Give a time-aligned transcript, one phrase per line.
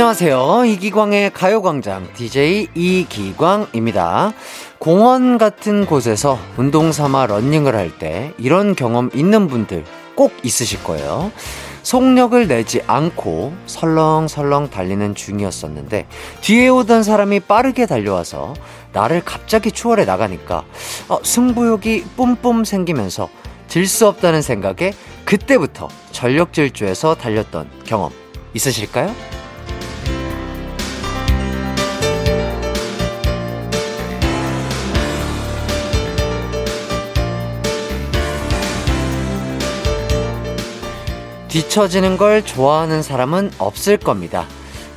[0.00, 0.64] 안녕하세요.
[0.64, 4.32] 이기광의 가요광장 DJ 이기광입니다.
[4.78, 9.84] 공원 같은 곳에서 운동 삼아 런닝을 할 때 이런 경험 있는 분들
[10.14, 11.30] 꼭 있으실 거예요.
[11.82, 16.06] 속력을 내지 않고 설렁설렁 달리는 중이었었는데
[16.40, 18.54] 뒤에 오던 사람이 빠르게 달려와서
[18.94, 20.64] 나를 갑자기 추월해 나가니까
[21.10, 23.28] 어, 승부욕이 뿜뿜 생기면서
[23.68, 24.94] 질 수 없다는 생각에
[25.26, 28.10] 그때부터 전력 질주해서 달렸던 경험
[28.54, 29.39] 있으실까요?
[41.50, 44.46] 뒤처지는 걸 좋아하는 사람은 없을 겁니다.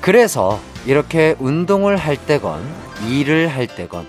[0.01, 2.63] 그래서 이렇게 운동을 할 때건
[3.09, 4.07] 일을 할 때건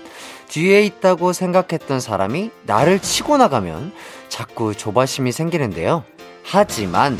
[0.48, 3.92] 뒤에 있다고 생각했던 사람이 나를 치고 나가면
[4.28, 6.04] 자꾸 조바심이 생기는데요.
[6.44, 7.18] 하지만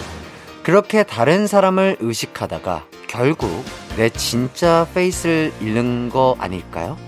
[0.62, 3.64] 그렇게 다른 사람을 의식하다가 결국
[3.96, 6.98] 내 진짜 페이스를 잃는 거 아닐까요?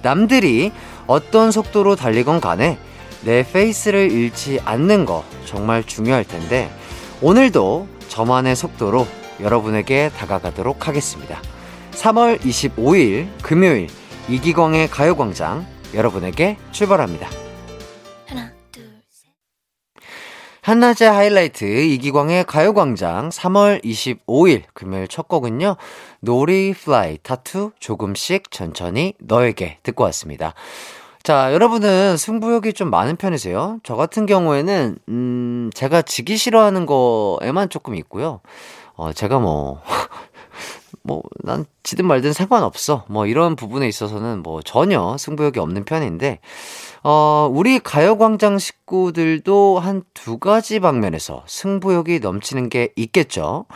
[0.00, 0.72] 남들이
[1.06, 2.78] 어떤 속도로 달리건 간에
[3.22, 6.70] 내 페이스를 잃지 않는 거 정말 중요할 텐데
[7.22, 9.06] 오늘도 저만의 속도로
[9.40, 11.38] 여러분에게 다가가도록 하겠습니다.
[11.90, 13.88] 3월 25일 금요일
[14.30, 17.28] 이기광의 가요광장 여러분에게 출발합니다.
[18.26, 19.28] 하나, 둘, 셋.
[20.62, 25.76] 한낮의 하이라이트 이기광의 가요광장 3월 25일 금요일 첫 곡은요.
[26.20, 30.54] 노리플라이 타루 조금씩 천천히 너에게 듣고 왔습니다.
[31.22, 33.78] 자, 여러분은 승부욕이 좀 많은 편이세요?
[33.82, 38.40] 저 같은 경우에는, 음, 제가 지기 싫어하는 거에만 조금 있고요.
[38.96, 39.82] 어, 제가 뭐,
[41.02, 43.04] 뭐, 난 지든 말든 상관없어.
[43.08, 46.40] 뭐, 이런 부분에 있어서는 뭐, 전혀 승부욕이 없는 편인데,
[47.04, 53.66] 어, 우리 가요광장 식구들도 한 두 가지 방면에서 승부욕이 넘치는 게 있겠죠.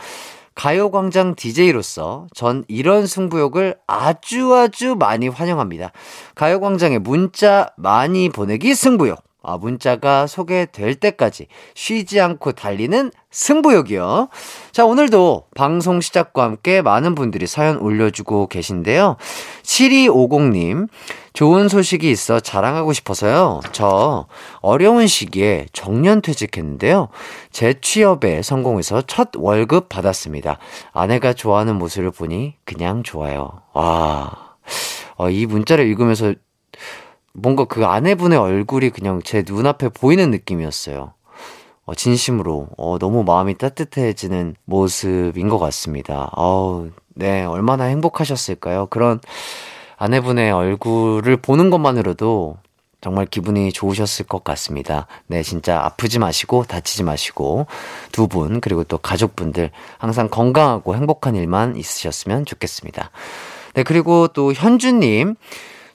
[0.55, 5.91] 가요광장 DJ로서 전 이런 승부욕을 아주 아주 많이 환영합니다.
[6.33, 9.24] 가요광장에 문자 많이 보내기 승부욕.
[9.45, 14.29] 아, 문자가 소개될 때까지 쉬지 않고 달리는 승부욕이요.
[14.71, 19.17] 자, 오늘도 방송 시작과 함께 많은 분들이 사연 올려주고 계신데요.
[19.63, 20.87] 7250님,
[21.33, 23.59] 좋은 소식이 있어 자랑하고 싶어서요.
[23.71, 24.25] 저
[24.61, 27.09] 어려운 시기에 정년 퇴직했는데요.
[27.51, 30.57] 재취업에 성공해서 첫 월급 받았습니다.
[30.93, 33.61] 아내가 좋아하는 모습을 보니 그냥 좋아요.
[33.73, 34.55] 와.
[35.17, 36.33] 어, 이 문자를 읽으면서
[37.35, 41.13] 뭔가 그 아내분의 얼굴이 그냥 제 눈앞에 보이는 느낌이었어요.
[41.85, 46.29] 어, 진심으로, 어, 너무 마음이 따뜻해지는 모습인 것 같습니다.
[46.33, 48.87] 어우, 네, 얼마나 행복하셨을까요?
[48.87, 49.19] 그런
[49.97, 52.57] 아내분의 얼굴을 보는 것만으로도
[53.01, 55.05] 정말 기분이 좋으셨을 것 같습니다.
[55.27, 57.67] 네, 진짜 아프지 마시고, 다치지 마시고,
[58.11, 59.69] 두 분, 그리고 또 가족분들,
[59.99, 63.11] 항상 건강하고 행복한 일만 있으셨으면 좋겠습니다.
[63.75, 65.35] 네, 그리고 또 현주님,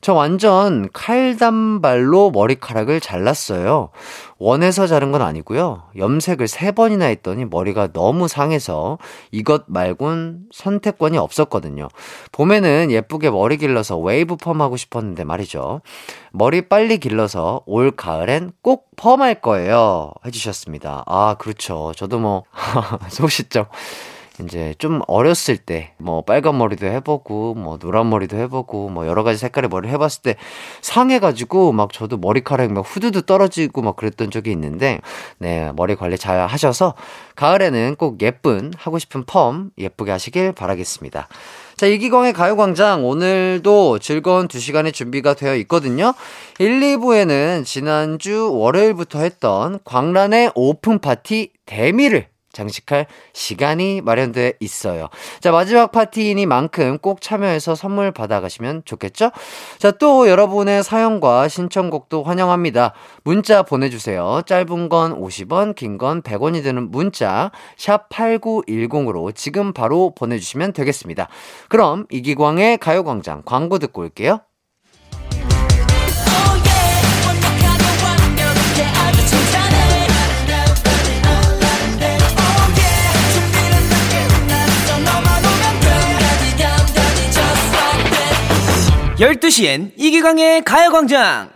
[0.03, 3.91] 저 완전 칼단발로 머리카락을 잘랐어요.
[4.39, 5.83] 원해서 자른 건 아니고요.
[5.99, 8.97] 염색을 세 번이나 했더니 머리가 너무 상해서
[9.31, 11.89] 이것 말곤 선택권이 없었거든요.
[12.33, 15.83] 봄에는 예쁘게 머리 길러서 웨이브 펌 하고 싶었는데 말이죠.
[16.33, 20.13] 머리 빨리 길러서 올 가을엔 꼭 펌할 거예요.
[20.25, 21.05] 해주셨습니다.
[21.07, 21.93] 아, 그렇죠.
[21.95, 22.45] 저도 뭐,
[23.11, 23.69] 소시적.
[24.45, 29.39] 이제 좀 어렸을 때 뭐 빨간 머리도 해보고 뭐 노란 머리도 해보고 뭐 여러 가지
[29.39, 30.37] 색깔의 머리를 해봤을 때
[30.81, 35.01] 상해가지고 막 저도 머리카락이 막 후두두 떨어지고 막 그랬던 적이 있는데
[35.39, 36.95] 네 머리 관리 잘 하셔서
[37.37, 41.29] 가을에는 꼭 예쁜 하고 싶은 펌 예쁘게 하시길 바라겠습니다.
[41.77, 46.13] 자, 이기광의 가요광장 오늘도 즐거운 2시간의 준비가 되어 있거든요.
[46.59, 55.09] 1, 2부에는 지난주 월요일부터 했던 광란의 오픈 파티 대미를 장식할 시간이 마련돼 있어요.
[55.41, 59.31] 자, 마지막 파티이니만큼 꼭 참여해서 선물 받아가시면 좋겠죠?
[59.79, 62.95] 자, 또 여러분의 사연과 신청곡도 환영합니다.
[63.25, 64.43] 문자 보내주세요.
[64.47, 71.29] 짧은 건 50원, 긴 건 100원이 드는 문자, 샵 8910으로 지금 바로 보내주시면 되겠습니다.
[71.69, 74.41] 그럼 이기광의 가요광장 광고 듣고 올게요.
[89.21, 91.51] 12시엔 이기광의 가요광장!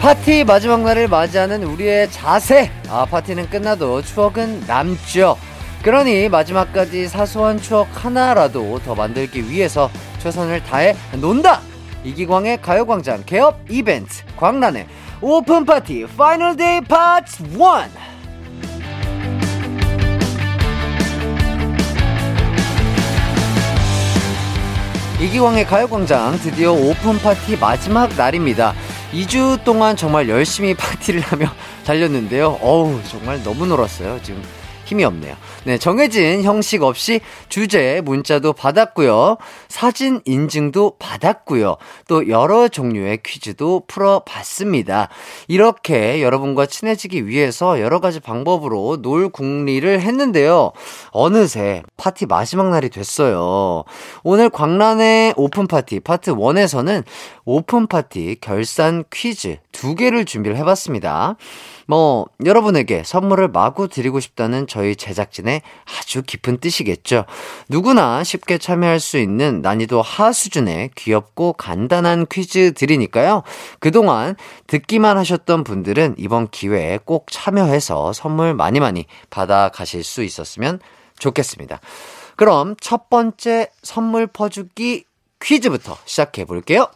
[0.00, 2.72] 파티 마지막 날을 맞이하는 우리의 자세!
[2.88, 5.38] 아, 파티는 끝나도 추억은 남죠.
[5.84, 9.88] 그러니 마지막까지 사소한 추억 하나라도 더 만들기 위해서
[10.18, 11.60] 최선을 다해 논다!
[12.02, 14.88] 이기광의 가요광장 개업 이벤트 광란의
[15.20, 18.05] 오픈 파티 final day 파트 1
[25.18, 28.74] 이기광의 가요광장 드디어 오픈 파티 마지막 날입니다.
[29.14, 31.46] 2주 동안 정말 열심히 파티를 하며
[31.86, 32.58] 달렸는데요.
[32.60, 34.20] 어우, 정말 너무 놀았어요.
[34.22, 34.42] 지금
[34.86, 35.36] 힘이 없네요.
[35.64, 39.36] 네, 정해진 형식 없이 주제 문자도 받았고요.
[39.68, 41.76] 사진 인증도 받았고요.
[42.06, 45.08] 또 여러 종류의 퀴즈도 풀어 봤습니다.
[45.48, 50.70] 이렇게 여러분과 친해지기 위해서 여러 가지 방법으로 놀 궁리를 했는데요.
[51.10, 53.82] 어느새 파티 마지막 날이 됐어요.
[54.22, 57.02] 오늘 광란의 오픈 파티 파트 1에서는
[57.44, 61.36] 오픈 파티 결산 퀴즈 두 개를 준비를 해 봤습니다.
[61.86, 65.62] 뭐, 여러분에게 선물을 마구 드리고 싶다는 저희 제작진의
[65.98, 67.24] 아주 깊은 뜻이겠죠.
[67.68, 73.44] 누구나 쉽게 참여할 수 있는 난이도 하 수준의 귀엽고 간단한 퀴즈 드리니까요.
[73.78, 74.34] 그동안
[74.66, 80.80] 듣기만 하셨던 분들은 이번 기회에 꼭 참여해서 선물 많이 많이 받아 가실 수 있었으면
[81.18, 81.80] 좋겠습니다.
[82.34, 85.04] 그럼 첫 번째 선물 퍼주기
[85.40, 86.88] 퀴즈부터 시작해 볼게요.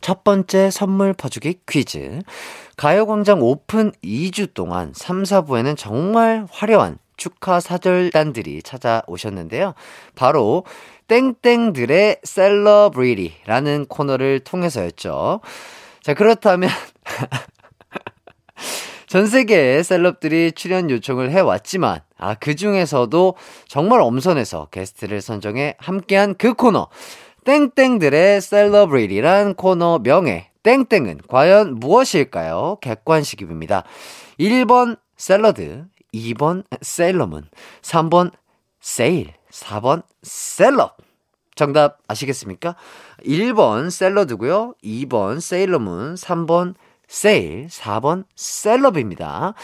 [0.00, 2.20] 첫 번째 선물 퍼주기 퀴즈.
[2.76, 9.74] 가요광장 오픈 2주 동안 3, 4부에는 정말 화려한 축하 사절단들이 찾아오셨는데요.
[10.14, 10.64] 바로
[11.08, 15.40] 땡땡들의 celebrity라는 코너를 통해서였죠.
[16.02, 16.68] 자, 그렇다면
[19.06, 23.36] 전 세계의 celeb들이 출연 요청을 해왔지만, 아, 그 중에서도
[23.66, 26.88] 정말 엄선해서 게스트를 선정해 함께한 그 코너.
[27.44, 32.78] 땡땡들의 celebrity란 코너 명예 땡땡은 과연 무엇일까요?
[32.80, 33.84] 객관식입니다.
[34.40, 37.48] 1번 샐러드, 2번 세일러문,
[37.82, 38.32] 3번
[38.80, 40.96] 세일, 4번 셀럽.
[41.54, 42.74] 정답 아시겠습니까?
[43.24, 44.74] 1번 샐러드고요.
[44.82, 46.74] 2번 세일러문, 3번
[47.08, 49.54] 세일, 4번 celeb입니다.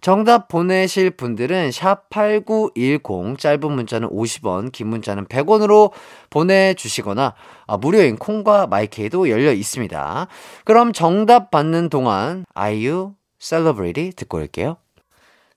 [0.00, 5.92] 정답 보내실 분들은 샵 8910 짧은 문자는 50원, 긴 문자는 100원으로
[6.30, 7.34] 보내주시거나
[7.66, 10.26] 아, 무료인 콩과 마이케이도 열려 있습니다.
[10.64, 14.76] 그럼 정답 받는 동안 아이유 셀러브리티 듣고 올게요.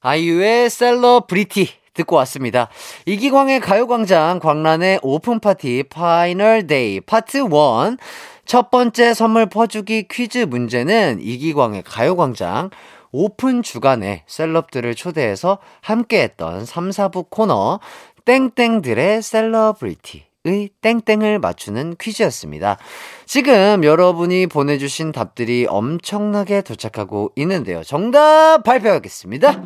[0.01, 2.69] 아이유의 셀러브리티 듣고 왔습니다.
[3.05, 7.97] 이기광의 가요광장 광란의 오픈파티 final day 파트 1.
[8.45, 12.69] 첫 번째 선물 퍼주기 퀴즈 문제는 이기광의 가요광장
[13.11, 17.79] 오픈 주간에 celeb들을 초대해서 함께했던 3, 4부 코너
[18.25, 22.79] 땡땡들의 celebrity의 땡땡을 맞추는 퀴즈였습니다.
[23.27, 27.83] 지금 여러분이 보내주신 답들이 엄청나게 도착하고 있는데요.
[27.83, 29.61] 정답 발표하겠습니다.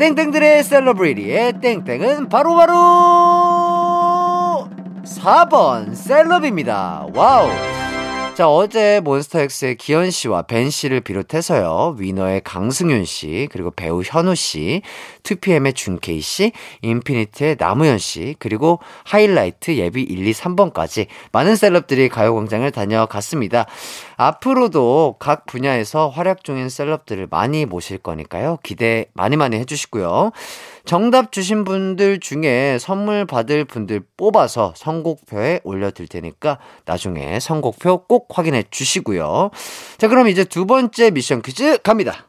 [0.00, 4.68] 땡땡들의 celebrity의 땡땡은 바로바로 바로
[5.04, 7.06] 4번 celeb입니다.
[7.14, 7.48] 와우.
[8.40, 14.80] 자, 어제 몬스타엑스의 기현 씨와 벤 씨를 비롯해서요, 위너의 강승윤 씨, 그리고 배우 현우 씨,
[15.24, 22.70] 2PM의 준케이 씨, 인피니트의 남우현 씨, 그리고 하이라이트 예비 1, 2, 3번까지 많은 celeb들이 가요광장을
[22.70, 23.66] 다녀갔습니다.
[24.16, 30.32] 앞으로도 각 분야에서 활약 중인 셀럽들을 많이 모실 거니까요, 기대 많이 많이 해주시고요.
[30.84, 38.64] 정답 주신 분들 중에 선물 받을 분들 뽑아서 선곡표에 올려둘 테니까 나중에 선곡표 꼭 확인해
[38.70, 39.50] 주시고요.
[39.98, 42.26] 자, 그럼 이제 두 번째 미션 퀴즈 갑니다.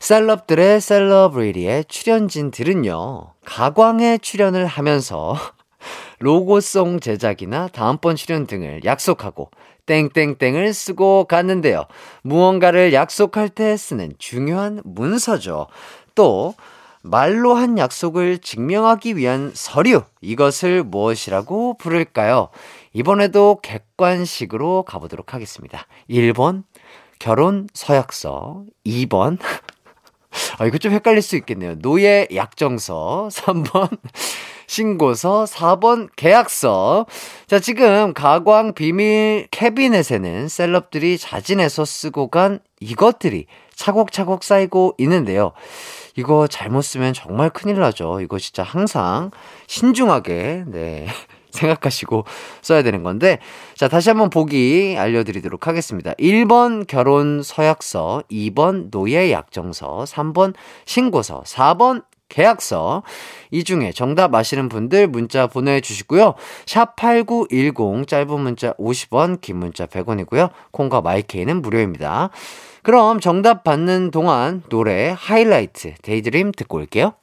[0.00, 5.36] 셀럽들의 셀러브리티의 출연진들은요, 가광에 출연을 하면서
[6.20, 9.50] 로고송 제작이나 다음번 출연 등을 약속하고
[9.86, 11.84] 땡땡땡을 쓰고 갔는데요.
[12.22, 15.66] 무언가를 약속할 때 쓰는 중요한 문서죠.
[16.14, 16.54] 또
[17.02, 20.02] 말로 한 약속을 증명하기 위한 서류.
[20.20, 22.48] 이것을 무엇이라고 부를까요?
[22.92, 25.86] 이번에도 객관식으로 가보도록 하겠습니다.
[26.08, 26.64] 1번,
[27.18, 28.64] 결혼 서약서.
[28.84, 29.38] 2번,
[30.58, 31.76] 아, 이거 좀 헷갈릴 수 있겠네요.
[31.78, 33.28] 노예 약정서.
[33.32, 33.98] 3번,
[34.66, 35.44] 신고서.
[35.44, 37.06] 4번, 계약서.
[37.46, 45.52] 자, 지금 가광 비밀 캐비넷에는 셀럽들이 자진해서 쓰고 간 이것들이 차곡차곡 쌓이고 있는데요.
[46.20, 48.20] 이거 잘못 쓰면 정말 큰일 나죠.
[48.20, 49.30] 이거 진짜 항상
[49.66, 51.06] 신중하게, 네.
[51.50, 52.24] 생각하시고
[52.60, 53.38] 써야 되는 건데.
[53.74, 56.12] 자, 다시 한번 보기 알려드리도록 하겠습니다.
[56.12, 63.02] 1번 결혼 서약서, 2번 노예 약정서, 3번 신고서, 4번 계약서.
[63.50, 66.34] 이 중에 정답 아시는 분들 문자 보내주시고요.
[66.66, 70.50] 샵8910 짧은 문자 50원, 긴 문자 100원이고요.
[70.70, 72.30] 콩과 마이케이는 무료입니다.
[72.82, 77.14] 그럼 정답 받는 동안 노래 하이라이트 Daydream 듣고 올게요.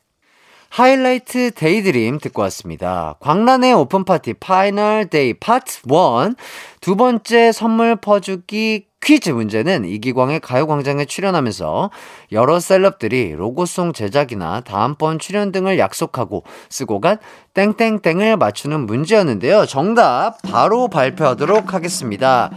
[0.69, 3.15] 하이라이트 Daydream 듣고 왔습니다.
[3.19, 6.35] 광란의 오픈파티 final day 파트 1.
[6.81, 11.91] 두 번째 선물 퍼주기 퀴즈 문제는 이기광의 가요광장에 출연하면서
[12.33, 17.17] 여러 셀럽들이 로고송 제작이나 다음번 출연 등을 약속하고 쓰고 간
[17.53, 19.65] 땡땡땡을 맞추는 문제였는데요.
[19.65, 22.51] 정답 바로 발표하도록 하겠습니다.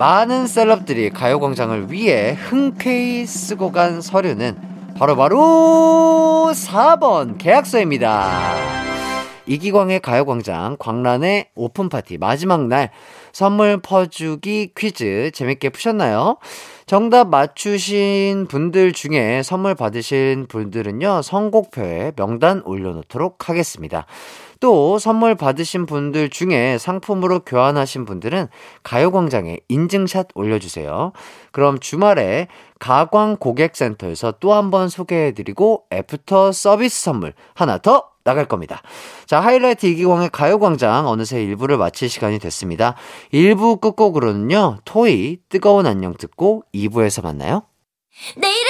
[0.00, 4.56] 많은 셀럽들이 가요광장을 위해 흔쾌히 쓰고 간 서류는
[4.96, 8.54] 바로바로 바로 4번 계약서입니다.
[9.44, 12.88] 이기광의 가요광장 광란의 오픈파티 마지막 날
[13.32, 16.38] 선물 퍼주기 퀴즈 재밌게 푸셨나요?
[16.86, 24.06] 정답 맞추신 분들 중에 선물 받으신 분들은요, 선곡표에 명단 올려놓도록 하겠습니다.
[24.60, 28.48] 또 선물 받으신 분들 중에 상품으로 교환하신 분들은
[28.82, 31.12] 가요광장에 인증샷 올려주세요.
[31.50, 32.48] 그럼 주말에
[32.78, 38.82] 가광 고객센터에서 또 한 번 소개해드리고 애프터 서비스 선물 하나 더 나갈 겁니다.
[39.24, 42.94] 자, 하이라이트 이기광의 가요광장 어느새 1부를 마칠 시간이 됐습니다.
[43.32, 47.62] 1부 끝곡으로는요, 토이 뜨거운 안녕 듣고 2부에서 만나요.
[48.36, 48.69] 내 이름은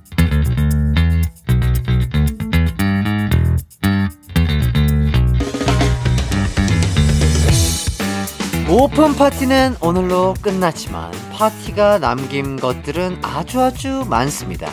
[8.73, 14.71] 오픈 파티는 오늘로 끝났지만 파티가 남긴 것들은 아주 아주 많습니다.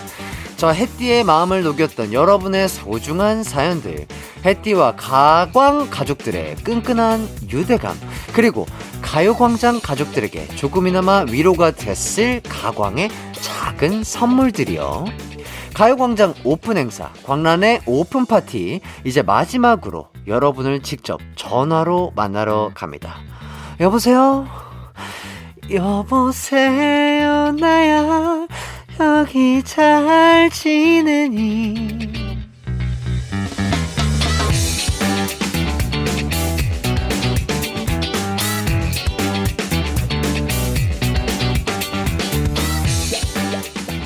[0.57, 4.07] 저 해띠의 마음을 녹였던 여러분의 소중한 사연들,
[4.45, 7.99] 해띠와 가광 가족들의 끈끈한 유대감,
[8.35, 8.67] 그리고
[9.03, 15.07] 가요광장 가족들에게 조금이나마 위로가 됐을 가광의 작은 선물들이요.
[15.75, 23.28] 가요광장 오픈 행사, 광란의 오픈 파티, 이제 마지막으로 여러분을 직접 전화로 만나러 갑니다.
[23.81, 24.45] 여보세요?
[25.71, 28.49] 여보세요, 나야.
[28.99, 32.19] 거기 잘 지내니?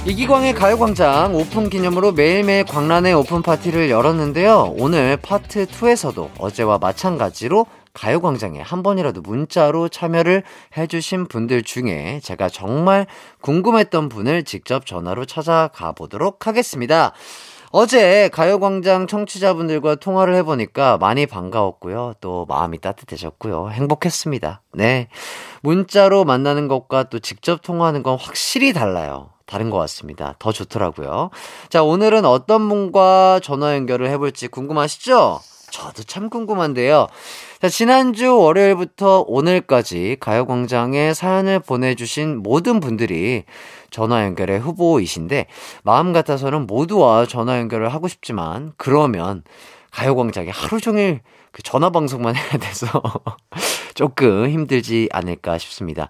[0.05, 4.75] 이기광의 가요광장 오픈 기념으로 매일매일 광란의 오픈 파티를 열었는데요.
[4.76, 10.42] 오늘 파트 2에서도 어제와 마찬가지로 가요광장에 한 번이라도 문자로 참여를
[10.76, 13.06] 해주신 분들 중에 제가 정말
[13.40, 17.12] 궁금했던 분을 직접 전화로 찾아가 보도록 하겠습니다.
[17.75, 22.14] 어제 가요광장 청취자분들과 통화를 해보니까 많이 반가웠고요.
[22.20, 23.70] 또 마음이 따뜻해졌고요.
[23.70, 24.61] 행복했습니다.
[24.75, 25.08] 네.
[25.62, 29.30] 문자로 만나는 것과 또 직접 통화하는 건 확실히 달라요.
[29.46, 30.34] 다른 것 같습니다.
[30.38, 31.30] 더 좋더라고요.
[31.70, 35.40] 자, 오늘은 어떤 분과 전화 연결을 해볼지 궁금하시죠?
[35.70, 37.08] 저도 참 궁금한데요.
[37.62, 43.45] 자, 지난주 월요일부터 오늘까지 가요광장에 사연을 보내주신 모든 분들이
[43.88, 45.47] 전화 연결의 후보이신데,
[45.85, 49.45] 마음 같아서는 모두와 전화 연결을 하고 싶지만, 그러면
[49.92, 51.21] 가요광장에 하루 종일
[51.52, 53.00] 그 전화 방송만 해야 돼서
[53.95, 56.09] 조금 힘들지 않을까 싶습니다.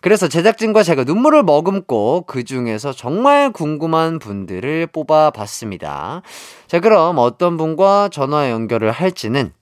[0.00, 6.22] 그래서 제작진과 제가 눈물을 머금고 그 중에서 정말 궁금한 분들을 뽑아봤습니다.
[6.66, 9.52] 자, 그럼 어떤 분과 전화 연결을 할지는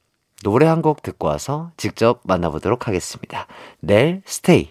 [0.43, 3.47] 노래 한 곡 듣고 와서 직접 만나보도록 하겠습니다.
[3.81, 4.71] 넬 Stay.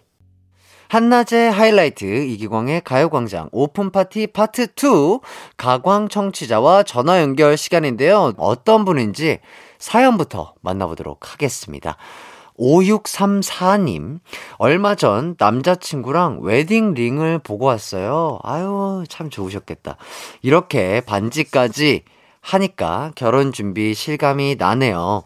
[0.87, 5.19] 한낮의 하이라이트 이기광의 가요광장 오픈파티 파트 2
[5.57, 8.33] 가광 청취자와 전화 연결 시간인데요.
[8.37, 9.39] 어떤 분인지
[9.79, 11.97] 사연부터 만나보도록 하겠습니다.
[12.57, 14.19] 5634님,
[14.57, 18.39] 얼마 전 남자친구랑 wedding ring을 보고 왔어요.
[18.43, 19.97] 아유, 참 좋으셨겠다.
[20.41, 22.03] 이렇게 반지까지
[22.45, 25.23] 하니까 결혼 준비 실감이 나네요.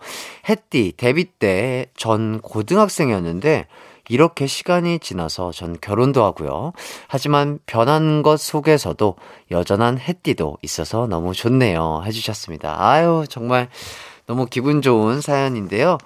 [0.47, 3.67] 햇띠, 데뷔 때 전 고등학생이었는데,
[4.07, 6.73] 이렇게 시간이 지나서 전 결혼도 하고요.
[7.07, 9.15] 하지만 변한 것 속에서도
[9.51, 12.01] 여전한 햇띠도 있어서 너무 좋네요.
[12.05, 12.75] 해주셨습니다.
[12.79, 13.69] 아유, 정말
[14.25, 15.97] 너무 기분 좋은 사연인데요.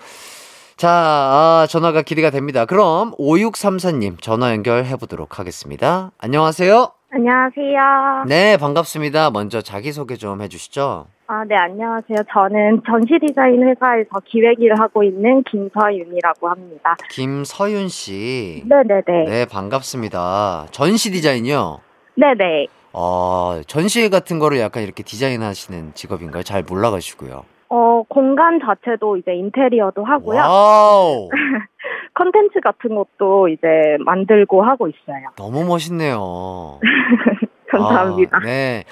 [0.76, 2.66] 자, 아, 전화가 기대가 됩니다.
[2.66, 6.12] 그럼 5634님 전화 연결해 보도록 하겠습니다.
[6.18, 7.03] 안녕하세요.
[7.16, 8.24] 안녕하세요.
[8.28, 9.30] 네, 반갑습니다.
[9.30, 11.06] 먼저 자기소개 좀 해주시죠.
[11.28, 12.18] 아, 네, 안녕하세요.
[12.34, 16.96] 저는 전시 디자인 회사에서 기획 일을 하고 있는 김서윤이라고 합니다.
[17.12, 18.64] 김서윤 씨.
[18.66, 19.30] 네네네.
[19.30, 20.70] 네, 반갑습니다.
[20.72, 21.82] 전시 디자인이요?
[22.16, 22.66] 네네.
[22.94, 26.42] 어, 전시 같은 거를 약간 이렇게 디자인하시는 직업인가요?
[26.42, 27.44] 잘 몰라가지고요.
[27.76, 30.40] 어, 공간 자체도 이제 인테리어도 하고요.
[32.14, 35.30] 컨텐츠 같은 것도 이제 만들고 하고 있어요.
[35.36, 36.80] 너무 멋있네요.
[37.72, 38.38] 감사합니다.
[38.38, 38.84] 아, 네.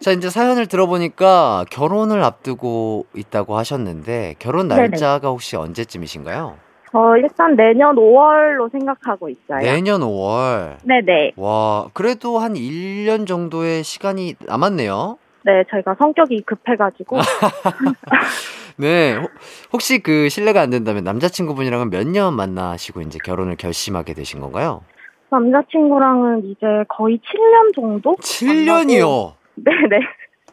[0.00, 4.88] 자, 이제 사연을 들어보니까 결혼을 앞두고 있다고 하셨는데 결혼 네네.
[4.88, 6.56] 날짜가 혹시 언제쯤이신가요?
[6.90, 9.60] 저 일단 내년 5월로 생각하고 있어요.
[9.60, 10.78] 내년 5월.
[10.84, 11.34] 네네.
[11.36, 15.18] 와, 그래도 한 1년 정도의 시간이 남았네요.
[15.44, 17.18] 네, 저희가 성격이 급해가지고.
[18.76, 19.14] 네.
[19.16, 19.30] 혹-
[19.72, 24.82] 혹시 그 실례가 안 된다면 남자친구분이랑은 몇 년 만나시고 이제 결혼을 결심하게 되신 건가요?
[25.30, 28.16] 남자친구랑은 이제 거의 7년 정도?
[28.16, 29.34] 7년이요.
[29.56, 29.98] 네네.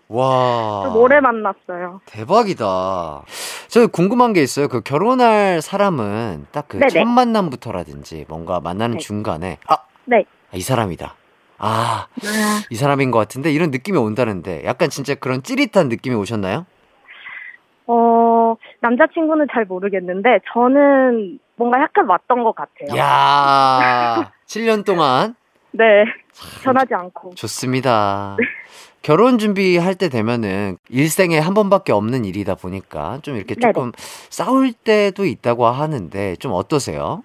[0.09, 0.81] 와.
[0.85, 2.01] 좀 오래 만났어요.
[2.05, 3.23] 대박이다.
[3.69, 4.67] 저 궁금한 게 있어요.
[4.67, 6.89] 그 결혼할 사람은 딱그 네네.
[6.89, 8.99] 첫 만남부터라든지 뭔가 만나는 네.
[8.99, 10.25] 중간에 아, 네.
[10.51, 11.15] 아, 이 사람이다.
[11.63, 16.65] 아, 아, 이 사람인 것 같은데 이런 느낌이 온다는데 약간 진짜 그런 찌릿한 느낌이 오셨나요?
[17.85, 22.97] 어, 남자친구는 잘 모르겠는데, 저는 뭔가 약간 왔던 것 같아요.
[22.97, 25.35] 야 7년 동안
[25.71, 26.05] 네.
[26.63, 27.35] 변하지 않고.
[27.35, 28.37] 좋습니다.
[29.01, 33.73] 결혼 준비할 때 되면은 일생에 한 번밖에 없는 일이다 보니까 좀 이렇게 네네.
[33.73, 33.91] 조금
[34.29, 37.23] 싸울 때도 있다고 하는데 좀 어떠세요?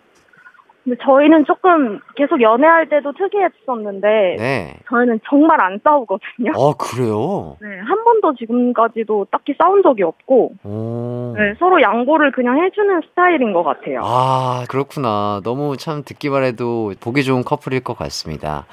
[0.86, 4.76] 근데 저희는 조금 계속 연애할 때도 특이했었는데, 네.
[4.88, 6.52] 저희는 정말 안 싸우거든요.
[6.54, 7.56] 어, 그래요?
[7.60, 11.34] 네, 한 번도 지금까지도 딱히 싸운 적이 없고, 오.
[11.36, 14.00] 네, 서로 양보를 그냥 해주는 스타일인 것 같아요.
[14.04, 15.40] 아, 그렇구나.
[15.42, 18.66] 너무 참 듣기만 해도 보기 좋은 커플일 것 같습니다.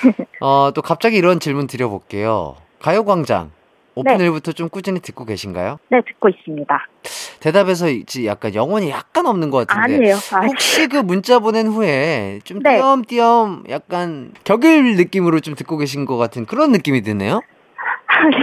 [0.42, 2.56] 어, 또 갑자기 이런 질문 드려볼게요.
[2.80, 3.52] 가요광장.
[3.94, 4.24] 오픈 네.
[4.24, 5.78] 일부터 좀 꾸준히 듣고 계신가요?
[5.88, 6.86] 네, 듣고 있습니다.
[7.40, 7.86] 대답에서
[8.24, 9.96] 약간 영혼이 약간 없는 것 같은데.
[9.96, 10.16] 아니에요.
[10.32, 12.76] 아니, 혹시 그 문자 보낸 후에 좀 네.
[12.76, 17.40] 띄엄띄엄 약간 격일 느낌으로 좀 듣고 계신 것 같은 그런 느낌이 드네요?
[18.06, 18.36] 아니,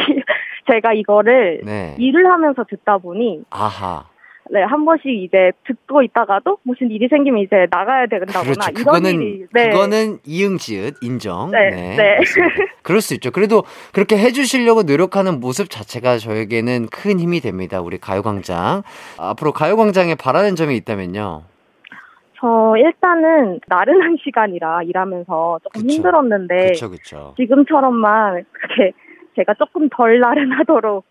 [0.72, 1.96] 제가 이거를 네.
[1.98, 4.06] 일을 하면서 듣다 보니, 아하.
[4.52, 8.72] 네, 한 번씩 이제 듣고 있다가도 무슨 일이 생기면 이제 나가야 된다거나 그렇죠.
[8.72, 9.70] 이런 그거는 일이, 네.
[9.70, 11.52] 그거는 이응지읒 인정.
[11.52, 12.18] 네, 네.
[12.20, 12.56] 맞습니다.
[12.82, 13.32] 그럴 수 있죠.
[13.32, 17.82] 그래도 그렇게 해 주시려고 노력하는 모습 자체가 저에게는 큰 힘이 됩니다.
[17.82, 18.84] 우리 가요 광장
[19.18, 21.44] 앞으로 가요 광장에 바라는 점이 있다면요.
[22.40, 25.94] 저 일단은 나른한 시간이라 일하면서 조금 그쵸.
[25.94, 27.34] 힘들었는데, 그렇죠, 그렇죠.
[27.38, 28.92] 지금처럼만 그렇게
[29.36, 31.04] 제가 조금 덜 나른하도록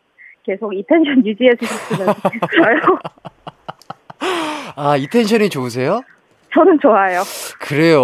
[0.46, 2.98] 계속 이 텐션 유지해 주셨으면 좋겠어요.
[4.76, 6.02] 아, 이 텐션이 좋으세요?
[6.54, 7.22] 저는 좋아요.
[7.60, 8.00] 그래요.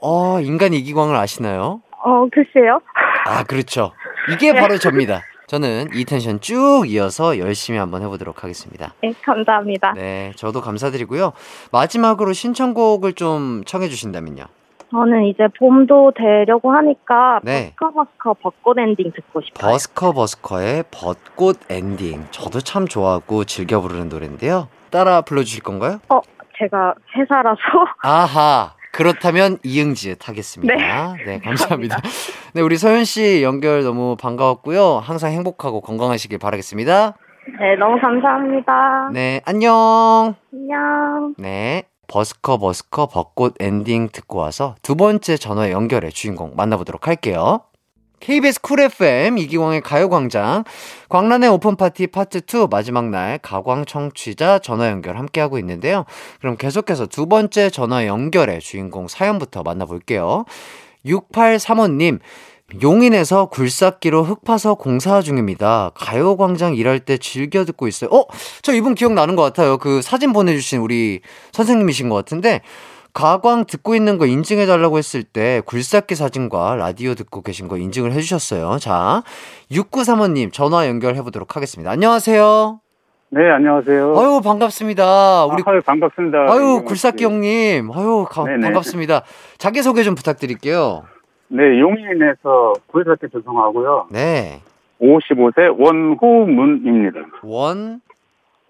[0.00, 1.82] 어, 인간 이기광을 아시나요?
[2.04, 2.80] 어, 글쎄요.
[3.26, 3.92] 아, 그렇죠.
[4.32, 5.22] 이게 바로 접니다.
[5.48, 8.94] 저는 이 텐션 쭉 이어서 열심히 한번 해보도록 하겠습니다.
[9.02, 9.92] 네, 감사합니다.
[9.94, 11.32] 네, 저도 감사드리고요.
[11.72, 14.44] 마지막으로 신청곡을 좀 청해주신다면요.
[14.92, 17.72] 저는 이제 봄도 되려고 하니까 네.
[17.80, 19.72] 버스커버스커 벚꽃 엔딩 듣고 싶어요.
[19.72, 22.26] 버스커 버스커의 벚꽃 엔딩.
[22.30, 24.68] 저도 참 좋아하고 즐겨 부르는 노래인데요.
[24.90, 25.98] 따라 불러주실 건가요?
[26.10, 26.20] 어,
[26.58, 27.58] 제가 회사라서
[28.04, 28.74] 아하.
[28.92, 30.74] 그렇다면 이응지읒 하겠습니다.
[31.24, 31.96] 네, 감사합니다.
[32.52, 35.00] 네, 우리 서현 씨 연결 너무 반가웠고요.
[35.02, 37.14] 항상 행복하고 건강하시길 바라겠습니다.
[37.58, 39.08] 네, 너무 감사합니다.
[39.14, 40.34] 네, 안녕.
[40.52, 41.34] 안녕.
[41.38, 41.84] 네.
[42.12, 47.62] 버스커 버스커 벚꽃 엔딩 듣고 와서 두 번째 전화 연결의 주인공 만나보도록 할게요.
[48.20, 50.64] KBS 쿨 FM 이기광의 가요광장
[51.08, 56.04] 광란의 오픈파티 파트 2 마지막 날 가광 청취자 전화 연결 함께하고 있는데요.
[56.38, 60.44] 그럼 계속해서 두 번째 전화 연결의 주인공 사연부터 만나볼게요.
[61.06, 62.20] 6835님
[62.80, 65.90] 용인에서 굴삭기로 흙 파서 공사 중입니다.
[65.94, 68.10] 가요광장 일할 때 즐겨 듣고 있어요.
[68.10, 68.24] 어?
[68.62, 69.78] 저 이분 기억나는 것 같아요.
[69.78, 71.20] 그 사진 보내주신 우리
[71.52, 72.60] 선생님이신 것 같은데,
[73.14, 78.78] 가광 듣고 있는 거 인증해달라고 했을 때 굴삭기 사진과 라디오 듣고 계신 거 인증을 해주셨어요.
[78.78, 79.22] 자,
[79.70, 81.90] 6935님 전화 연결해보도록 하겠습니다.
[81.90, 82.80] 안녕하세요.
[83.34, 84.18] 네, 안녕하세요.
[84.18, 85.44] 아유, 반갑습니다.
[85.46, 86.38] 우리, 아유, 반갑습니다.
[86.50, 87.24] 아유, 굴삭기 씨.
[87.24, 87.90] 형님.
[87.94, 88.60] 아유, 가- 네네.
[88.62, 89.22] 반갑습니다.
[89.58, 91.02] 자기소개 좀 부탁드릴게요.
[91.54, 94.08] 네, 용인에서 굴삭기 조성하고요.
[94.10, 94.62] 네.
[95.02, 97.20] 55세 원호문입니다.
[97.42, 98.00] 원,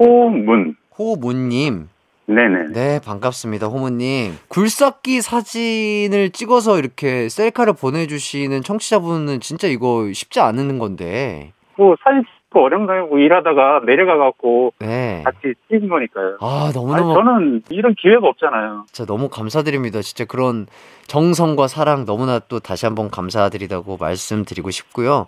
[0.01, 0.75] 호문.
[0.99, 1.89] 호문님.
[2.27, 2.73] 네네.
[2.73, 4.33] 네, 반갑습니다, 호모님.
[4.49, 11.53] 굴삭기 사진을 찍어서 이렇게 셀카를 보내주시는 청취자분은 진짜 이거 쉽지 않은 건데.
[11.77, 15.23] 뭐, 사진 찍고 어령당하고 일하다가 내려가갖고 네.
[15.25, 16.37] 같이 찍은 거니까요.
[16.41, 18.85] 아, 아니, 너무너무, 저는 이런 기회가 없잖아요.
[18.93, 20.03] 진짜 너무 감사드립니다.
[20.03, 20.67] 진짜 그런
[21.07, 25.27] 정성과 사랑 너무나 또 다시 한번 감사드리다고 말씀드리고 싶고요.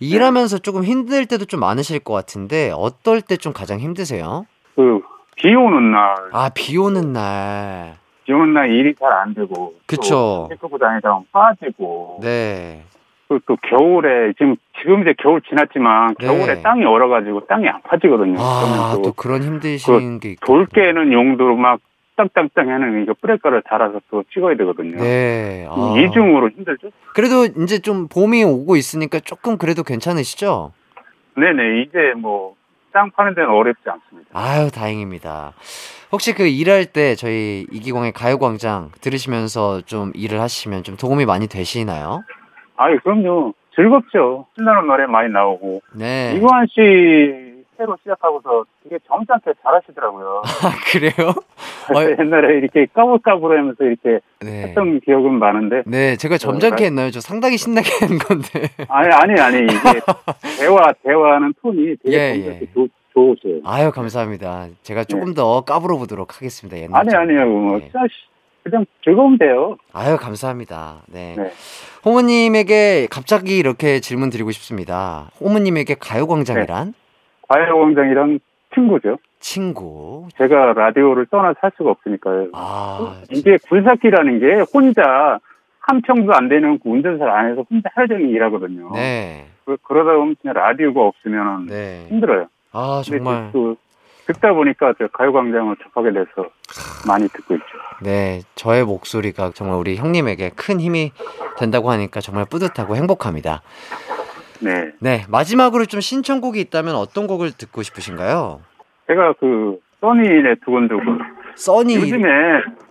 [0.00, 4.44] 일하면서 조금 힘들 때도 좀 많으실 것 같은데, 어떨 때 좀 가장 힘드세요?
[4.74, 5.00] 그,
[5.36, 7.94] 비 오는 날, 아, 비 오는 날.
[8.24, 9.74] 비 오는 날 일이 잘 안 되고.
[9.86, 10.48] 그쵸.
[10.50, 12.18] 찍고 다니다가 빠지고.
[12.22, 12.82] 네.
[13.28, 16.26] 또, 또 겨울에, 지금, 지금 이제 겨울 지났지만, 네.
[16.26, 18.36] 겨울에 땅이 얼어가지고 땅이 안 파지거든요.
[18.38, 20.46] 아, 또 또 그런 힘드신 게 있고.
[20.46, 21.80] 돌 깨는 용도로 막
[22.16, 24.96] 땅땅땅 하는 이거 뿌레가를 달아서 또 찍어야 되거든요.
[25.02, 25.66] 네.
[25.68, 25.94] 아.
[25.98, 26.88] 이중으로 힘들죠?
[27.14, 30.72] 그래도 이제 좀 봄이 오고 있으니까 조금 그래도 괜찮으시죠?
[31.36, 32.54] 네네, 이제 뭐,
[32.92, 34.30] 땅 파는 데는 어렵지 않습니다.
[34.32, 35.52] 아유, 다행입니다.
[36.12, 42.22] 혹시 그 일할 때 저희 이기광의 가요광장 들으시면서 좀 일을 하시면 좀 도움이 많이 되시나요?
[42.76, 43.54] 아유, 그럼요.
[43.74, 44.46] 즐겁죠.
[44.56, 45.80] 신나는 노래 많이 나오고.
[45.94, 46.34] 네.
[46.36, 50.42] 이구환 씨 새로 시작하고서 되게 점잖게 잘하시더라고요.
[50.64, 51.28] 아, 그래요?
[51.94, 54.62] 어, 옛날에 이렇게 까불까불 하면서 이렇게 네.
[54.68, 55.82] 했던 기억은 많은데.
[55.86, 57.10] 네, 제가 점잖게 했나요?
[57.10, 58.68] 저 상당히 신나게 한 건데.
[58.88, 59.58] 아니, 아니, 아니.
[59.64, 60.00] 이게
[60.58, 62.66] 대화, 대화하는 톤이 되게 예, 예.
[62.72, 63.60] 좋- 좋으세요.
[63.64, 64.68] 아유, 감사합니다.
[64.82, 66.78] 제가 조금 더 까불어 보도록 하겠습니다.
[66.78, 67.46] 옛날 아니, 아니요.
[67.46, 67.90] 뭐, 네.
[68.70, 69.76] 그냥, 돼요.
[69.92, 71.02] 아유, 감사합니다.
[71.06, 71.34] 네.
[71.36, 71.52] 네.
[72.04, 75.30] 호모님에게 갑자기 이렇게 질문 드리고 싶습니다.
[75.40, 76.94] 호모님에게 가요광장이란?
[77.48, 78.40] 과외공장이랑
[78.74, 79.18] 친구죠.
[79.38, 80.26] 친구.
[80.36, 82.48] 제가 라디오를 떠나 살 수가 없으니까요.
[82.54, 85.38] 아, 이게 굴삭기라는 게 혼자
[85.80, 88.90] 한 평도 안 되는 그 운전사 안에서 혼자 하루 종일 일하거든요.
[88.94, 89.46] 네.
[89.64, 92.06] 그, 그러다 보면 그냥 라디오가 없으면 네.
[92.08, 92.46] 힘들어요.
[92.72, 93.50] 아, 정말.
[93.52, 93.76] 또
[94.26, 96.50] 듣다 보니까 저 가요광장을 접하게 돼서
[97.06, 97.66] 많이 듣고 있죠.
[98.02, 98.42] 네.
[98.54, 101.12] 저의 목소리가 정말 우리 형님에게 큰 힘이
[101.58, 103.62] 된다고 하니까 정말 뿌듯하고 행복합니다.
[104.60, 104.92] 네.
[105.00, 105.24] 네.
[105.28, 108.60] 마지막으로 좀 신청곡이 있다면 어떤 곡을 듣고 싶으신가요?
[109.06, 111.18] 제가 그 써니의 두근두근
[111.54, 111.96] 써니.
[111.96, 112.28] 요즘에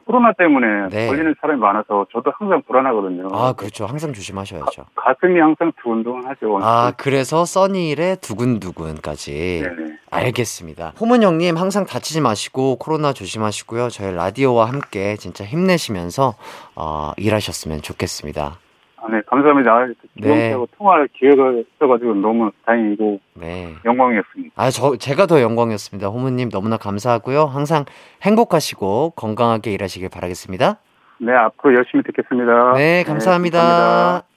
[0.06, 1.08] 코로나 때문에 네.
[1.08, 3.28] 걸리는 사람이 많아서 저도 항상 불안하거든요.
[3.32, 3.86] 아, 그렇죠.
[3.86, 4.86] 항상 조심하셔야죠.
[4.96, 6.60] 가 슴이 항상 두근두근 하죠.
[6.62, 9.64] 아, 그래서 써니일의 두근두근까지.
[9.64, 9.96] 네네.
[10.12, 10.94] 알겠습니다.
[11.00, 13.90] 호문 형님 항상 다치지 마시고 코로나 조심하시고요.
[13.90, 16.36] 저희 라디오와 함께 진짜 힘내시면서
[16.76, 18.58] 어, 일하셨으면 좋겠습니다.
[19.06, 19.72] 아, 네, 감사합니다.
[19.72, 20.56] 아, 이렇게 네.
[20.78, 23.74] 통화할 기회가 있어가지고 너무 다행이고 네.
[23.86, 24.54] 영광이었습니다.
[24.56, 26.08] 아, 저 제가 더 영광이었습니다.
[26.08, 27.46] 호문님 너무나 감사하고요.
[27.46, 27.86] 항상
[28.24, 30.78] 행복하시고 건강하게 일하시길 바라겠습니다.
[31.20, 32.74] 네, 앞으로 열심히 듣겠습니다.
[32.74, 33.60] 네, 감사합니다.
[33.60, 34.35] 감사합니다.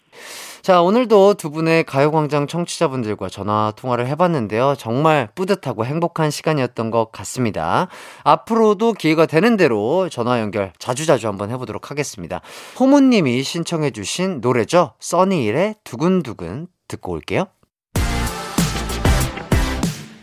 [0.62, 4.74] 자, 오늘도 두 분의 가요광장 청취자분들과 전화 통화를 해봤는데요.
[4.76, 7.88] 정말 뿌듯하고 행복한 시간이었던 것 같습니다.
[8.24, 12.40] 앞으로도 기회가 되는 대로 전화 연결 자주자주 한번 해보도록 하겠습니다.
[12.78, 14.94] 호모님이 신청해주신 노래죠.
[15.00, 17.46] 써니일의 두근두근 듣고 올게요.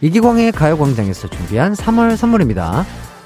[0.01, 2.85] 이기광의 가요광장에서 준비한 3월 선물입니다.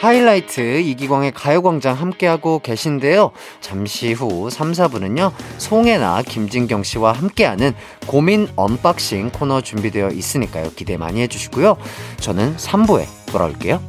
[0.00, 3.32] 하이라이트 이기광의 가요광장 함께하고 계신데요.
[3.60, 5.32] 잠시 후 3, 4부는요.
[5.58, 7.72] 송혜나 김진경 씨와 함께하는
[8.06, 10.70] 고민 unboxing 코너 준비되어 있으니까요.
[10.76, 11.76] 기대 많이 해주시고요.
[12.20, 13.80] 저는 3부에 돌아올게요.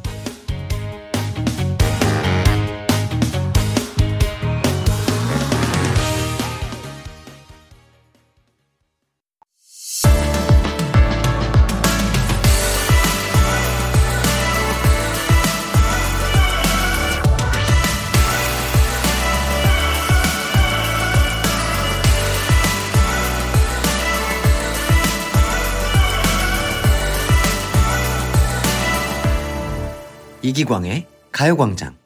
[30.69, 31.97] 이기광의 가요광장.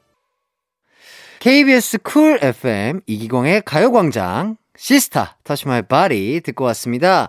[1.39, 4.55] KBS 쿨 FM 이기광의 가요광장.
[4.77, 7.27] 시스타, Touch My Body 듣고 왔습니다.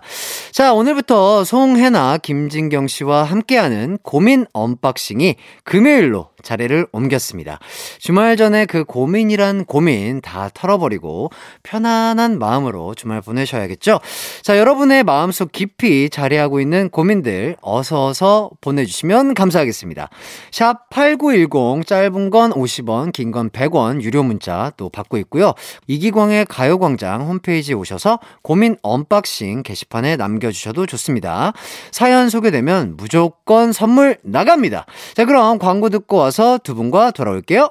[0.51, 7.59] 자, 오늘부터 송혜나, 김진경 씨와 함께하는 고민 unboxing이 금요일로 자리를 옮겼습니다.
[7.99, 11.31] 주말 전에 그 고민이란 고민 다 털어버리고
[11.63, 13.99] 편안한 마음으로 주말 보내셔야겠죠?
[14.43, 20.09] 자, 여러분의 마음속 깊이 자리하고 있는 고민들 어서 어서 보내주시면 감사하겠습니다.
[20.51, 25.53] 샵 8910 짧은 건 50원, 긴 건 100원 유료 문자 또 받고 있고요.
[25.87, 31.53] 이기광의 가요광장 홈페이지에 오셔서 고민 unboxing 게시판에 남겨주셔도 좋습니다.
[31.91, 34.85] 사연 소개되면 무조건 선물 나갑니다.
[35.15, 37.69] 자, 그럼 광고 듣고 와서 두 분과 돌아올게요.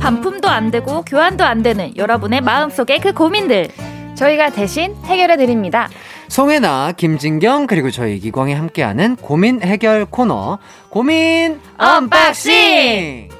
[0.00, 3.68] 반품도 안 되고 교환도 안 되는 여러분의 마음속의 그 고민들
[4.16, 5.88] 저희가 대신 해결해 드립니다.
[6.28, 10.58] 송혜나, 김진경, 그리고 저희 이기광이 함께하는 고민 해결 코너,
[10.90, 13.33] 고민 unboxing!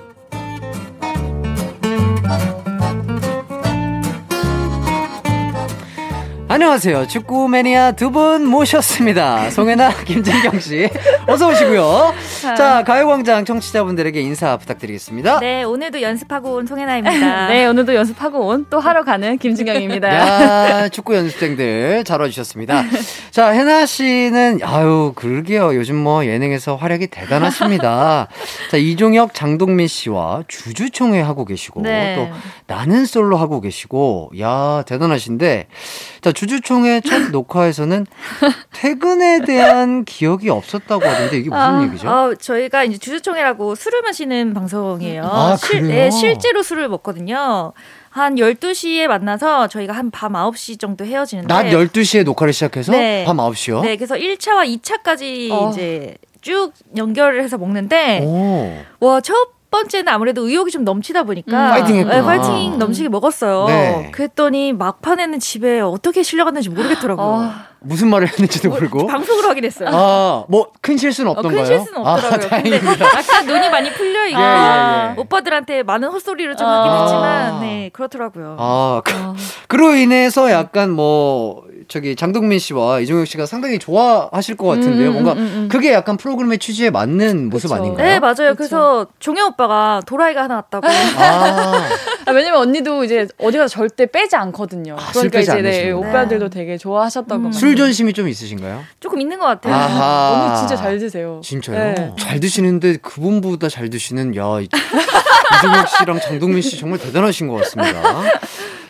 [6.55, 7.09] 안녕하세요.
[7.09, 9.51] 축구 매니아 두 분 모셨습니다.
[9.51, 10.89] 송혜나, 김진경 씨.
[11.27, 12.15] 어서 오시고요.
[12.57, 15.41] 자, 가요광장 청취자분들에게 인사 부탁드리겠습니다.
[15.41, 17.49] 네, 오늘도 연습하고 온 송혜나입니다.
[17.51, 20.09] 네, 오늘도 연습하고 온 또 하러 가는 김진경입니다.
[20.85, 22.85] 야, 축구 연습생들 잘 와주셨습니다.
[23.33, 25.75] 자, 혜나 씨는, 아유, 그러게요.
[25.75, 28.29] 요즘 뭐 예능에서 활약이 대단하십니다.
[28.71, 32.15] 자, 이종혁, 장동민 씨와 주주총회 하고 계시고, 네.
[32.17, 32.29] 또
[32.73, 35.67] 나는 솔로 하고 계시고, 야, 대단하신데,
[36.21, 38.07] 자, 주 주총회 첫 녹화에서는
[38.73, 42.09] 퇴근에 대한 기억이 없었다고 하던데, 이게 무슨 아, 얘기죠?
[42.09, 45.23] 어, 저희가 이제 주주총회라고 술을 마시는 방송이에요.
[45.25, 45.87] 아, 실?
[45.87, 47.73] 네, 실제로 술을 먹거든요.
[48.11, 53.25] 한 12시에 만나서 저희가 한 밤 9시 정도 헤어지는데 낮 12시에 녹화를 시작해서 네.
[53.27, 53.81] 밤 9시요?
[53.83, 55.71] 네, 그래서 1차와 2차까지 어.
[55.71, 58.79] 이제 쭉 연결을 해서 먹는데 오.
[59.01, 59.35] 와, 첫
[59.75, 61.71] 번째는 아무래도 의욕이 좀 넘치다 보니까 음.
[61.71, 62.09] 파이팅.
[62.09, 63.67] 네, 파이팅 넘치게 먹었어요.
[63.67, 64.11] 네.
[64.13, 67.27] 그랬더니 막판에는 집에 어떻게 실려갔는지 모르겠더라고요.
[67.27, 69.07] 아, 무슨 말을 했는지도 뭐, 모르고.
[69.09, 69.89] 방송으로 확인했어요.
[69.93, 71.65] 아, 뭐 큰 실수는 어, 없던가요?
[71.65, 72.49] 큰 실수는 아, 없더라고요.
[72.63, 73.05] 근데 다행입니다.
[73.19, 75.21] 약간 눈이 많이 풀려 있고 예, 예, 예.
[75.21, 76.79] 오빠들한테 많은 헛소리를 좀 아.
[76.81, 78.57] 하긴 했지만 네 그렇더라고요.
[78.59, 79.13] 아, 그,
[79.67, 85.11] 그로 인해서 약간 뭐 저기 장동민 씨와 이종혁 씨가 상당히 좋아하실 것 같은데요.
[85.11, 85.69] 음, 뭔가 음, 음, 음.
[85.71, 87.77] 그게 약간 프로그램의 취지에 맞는 모습 그쵸.
[87.81, 88.05] 아닌가요?
[88.05, 88.35] 네 맞아요.
[88.35, 88.55] 그쵸.
[88.57, 90.89] 그래서 종현 오빠가 도라이가 하나 왔다고.
[90.91, 91.89] 아,
[92.27, 94.97] 아, 왜냐면 언니도 이제 어디 가서 절대 빼지 않거든요.
[94.99, 95.91] 아, 술 그러니까 빼지 이제 네.
[95.93, 97.45] 오빠들도 되게 좋아하셨다고.
[97.47, 97.53] 음.
[97.53, 98.83] 술 전심이 좀 있으신가요?
[98.99, 99.73] 조금 있는 것 같아요.
[99.73, 100.47] 아하.
[100.49, 101.41] 언니 진짜 잘 드세요.
[101.45, 101.79] 진짜요?
[101.95, 102.13] 네.
[102.19, 104.69] 잘 드시는데 그분보다 잘 드시는 야 이-
[105.59, 108.03] 이종혁 씨랑 장동민 씨 정말 대단하신 것 같습니다.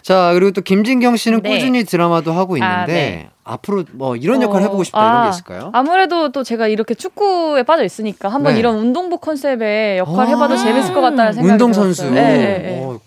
[0.04, 1.48] 자 그리고 또 김진경 씨는 네.
[1.54, 3.30] 꾸준히 드라마도 하고 있는데 아, 네.
[3.42, 5.70] 앞으로 뭐 이런 역할 어, 해보고 싶다 이런 게 아, 있을까요?
[5.72, 8.58] 아무래도 또 제가 이렇게 축구에 빠져 있으니까 한번 네.
[8.58, 10.28] 이런 운동복 컨셉의 역할 아.
[10.28, 12.02] 해봐도 재밌을 것 같다는 생각이 운동 선수.
[12.02, 12.14] 들었어요.
[12.14, 12.98] 네, 네, 네.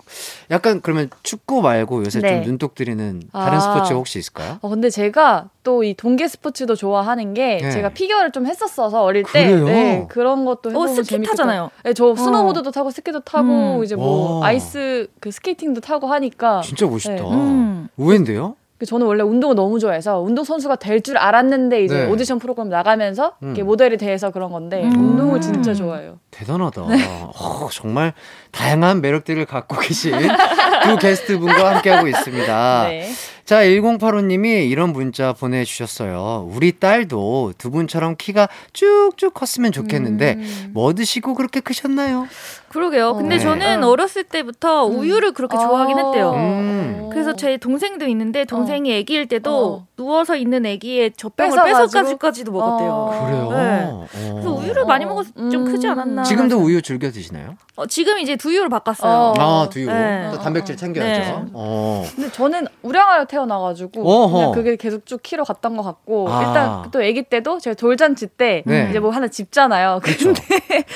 [0.49, 2.39] 어, 약간 그러면 축구 말고 요새 좀 네.
[2.41, 3.59] 눈독 들이는 다른 아.
[3.59, 4.57] 스포츠 혹시 있을까요?
[4.61, 7.71] 어, 근데 제가 또 이 동계 스포츠도 좋아하는 게 네.
[7.71, 9.65] 제가 피겨를 좀 했었어서 어릴 때 그래요?
[9.65, 11.31] 네, 그런 것도 어 해보면 스키 재밌겠다.
[11.33, 11.69] 타잖아요.
[11.83, 13.83] 네, 저 스노보드도 타고 스키도 타고 음.
[13.83, 14.47] 이제 뭐 와.
[14.47, 17.15] 아이스 그 스케이팅도 타고 하니까 진짜 멋있다.
[17.15, 17.21] 네.
[17.21, 17.89] 음.
[17.97, 18.55] 의외인데요?
[18.77, 22.05] 그 저는 원래 운동을 너무 좋아해서 운동 선수가 될 줄 알았는데 이제 네.
[22.07, 23.55] 오디션 프로그램 나가면서 음.
[23.63, 25.11] 모델이 돼서 그런 건데 음.
[25.11, 26.19] 운동을 진짜 좋아해요.
[26.31, 26.81] 대단하다.
[26.81, 28.13] 어, 정말
[28.51, 30.11] 다양한 매력들을 갖고 계신
[30.83, 32.87] 두 게스트분과 함께하고 있습니다.
[32.89, 33.09] 네.
[33.45, 36.49] 자, 1085님이 이런 문자 보내주셨어요.
[36.51, 40.71] 우리 딸도 두 분처럼 키가 쭉쭉 컸으면 좋겠는데, 음.
[40.73, 42.27] 뭐 드시고 그렇게 크셨나요?
[42.69, 43.15] 그러게요.
[43.15, 43.39] 근데 네.
[43.39, 43.89] 저는 어.
[43.89, 46.31] 어렸을 때부터 우유를 그렇게 좋아하긴 했대요.
[46.33, 47.09] 음.
[47.11, 49.87] 그래서 제 동생도 있는데 동생이 아기일 때도 어.
[49.95, 51.85] 누워서 있는 아기의 젖병을 뺏어가지고?
[51.85, 52.91] 뺏어가지고까지도 먹었대요.
[52.91, 53.25] 어.
[53.25, 53.49] 그래요?
[53.51, 53.83] 네.
[53.85, 54.07] 어.
[54.11, 55.07] 그래서 우유를 많이 어.
[55.07, 55.65] 먹어서 좀 음.
[55.65, 56.23] 크지 않았나.
[56.23, 57.55] 지금도 우유 즐겨 드시나요?
[57.75, 59.11] 어, 지금 이제 두유로 바꿨어요.
[59.11, 59.33] 어.
[59.37, 59.87] 아, 두유.
[59.87, 60.29] 네.
[60.31, 61.19] 또 단백질 챙겨야죠.
[61.21, 61.45] 네.
[61.53, 62.03] 어.
[62.15, 64.31] 근데 저는 우량아로 태어나가지고 어허.
[64.37, 66.43] 그냥 그게 계속 쭉 키로 갔던 것 같고 아.
[66.43, 68.87] 일단 또 아기 때도 제가 돌잔치 때 네.
[68.89, 70.01] 이제 뭐 하나 집잖아요.
[70.03, 70.33] 그렇죠.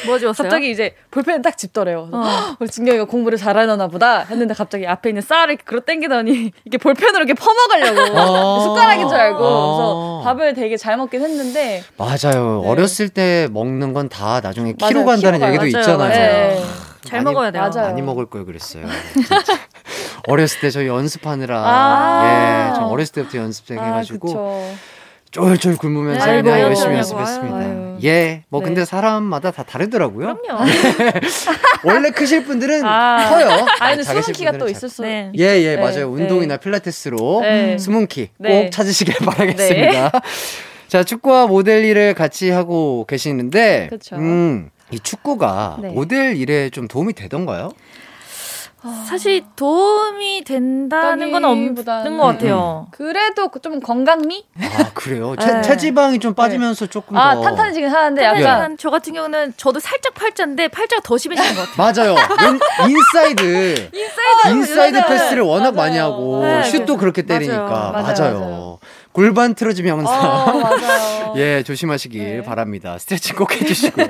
[0.06, 0.46] 뭐 주었어요?
[0.50, 2.10] 갑자기 이제 볼펜을 딱 집더래요.
[2.12, 2.22] 어.
[2.24, 6.78] 헉, 우리 진경이가 공부를 잘하나 보다 했는데 갑자기 앞에 있는 쌀을 이렇게 그로 땡기더니 이게
[6.78, 8.60] 볼펜으로 이렇게 퍼먹으려고 어.
[8.62, 10.18] 숟가락인 줄 알고 어.
[10.18, 12.62] 그래서 밥을 되게 잘 먹긴 했는데 맞아요.
[12.64, 12.70] 네.
[12.70, 15.22] 어렸을 때 먹는 건 다 나중에 키로 맞아요.
[15.22, 15.68] 간다는 키로 얘기도 가요.
[15.82, 15.98] 있잖아요.
[15.98, 16.10] 맞아요,
[16.56, 16.64] 네.
[17.04, 17.62] 잘 많이- 먹어야 돼요.
[17.74, 17.88] 맞아요.
[17.88, 18.86] 많이 먹을 걸 그랬어요.
[20.28, 22.70] 어렸을 때저 연습하느라 아.
[22.72, 24.66] 예, 저 어렸을 때부터 연습생 아 해가지고 그쵸.
[25.32, 27.58] 쫄쫄 굶으면서 네, 아이고, 열심히 연습했습니다.
[27.58, 27.98] 아유.
[28.04, 28.66] 예, 뭐 네.
[28.66, 30.38] 근데 사람마다 다 다르더라고요.
[30.42, 30.66] 그럼요.
[31.86, 33.30] 원래 크실 분들은 아.
[33.30, 33.66] 커요.
[33.80, 35.04] 아이는 작으실 숨은 키가 또 있을 수.
[35.04, 35.32] 네.
[35.38, 35.96] 예, 예, 네, 맞아요.
[35.96, 36.24] 네.
[36.24, 37.78] 운동이나 필라테스로 네.
[37.78, 38.70] 숨은키 꼭 네.
[38.70, 40.12] 찾으시길 바라겠습니다.
[40.88, 44.18] 자, 축구와 모델 일을 같이 하고 계시는데, 그쵸.
[44.18, 45.90] 음, 이 축구가 네.
[45.90, 47.72] 모델 일에 좀 도움이 되던가요?
[49.08, 52.88] 사실 도움이 된다는 건 없는 것 같아요.
[52.92, 54.44] 그래도 그좀 건강미?
[54.60, 55.36] 아, 그래요?
[55.40, 55.62] 체, 네.
[55.62, 57.42] 체 지방이 좀 빠지면서 조금 아 더.
[57.42, 58.26] 탄탄해지긴 하는데 예.
[58.26, 62.16] 약간 하지만 저 같은 경우는 저도 살짝 팔자인데 팔자가 더 심해지는 것 같아요.
[62.16, 62.16] 맞아요.
[62.50, 63.90] 인, 인사이드.
[64.50, 65.10] 인사이드 맞아요.
[65.10, 65.76] 패스를 워낙 맞아요.
[65.76, 67.22] 많이 하고, 네, 슛도 그렇게.
[67.22, 67.92] 때리니까.
[67.92, 67.92] 맞아요.
[68.04, 68.80] 맞아요, 맞아요.
[69.12, 70.20] 골반 틀어지면 항상.
[70.20, 71.34] 어 맞아요.
[71.38, 72.42] 예, 조심하시길 네.
[72.44, 72.98] 바랍니다.
[72.98, 74.08] 스트레칭 꼭 해주시고요.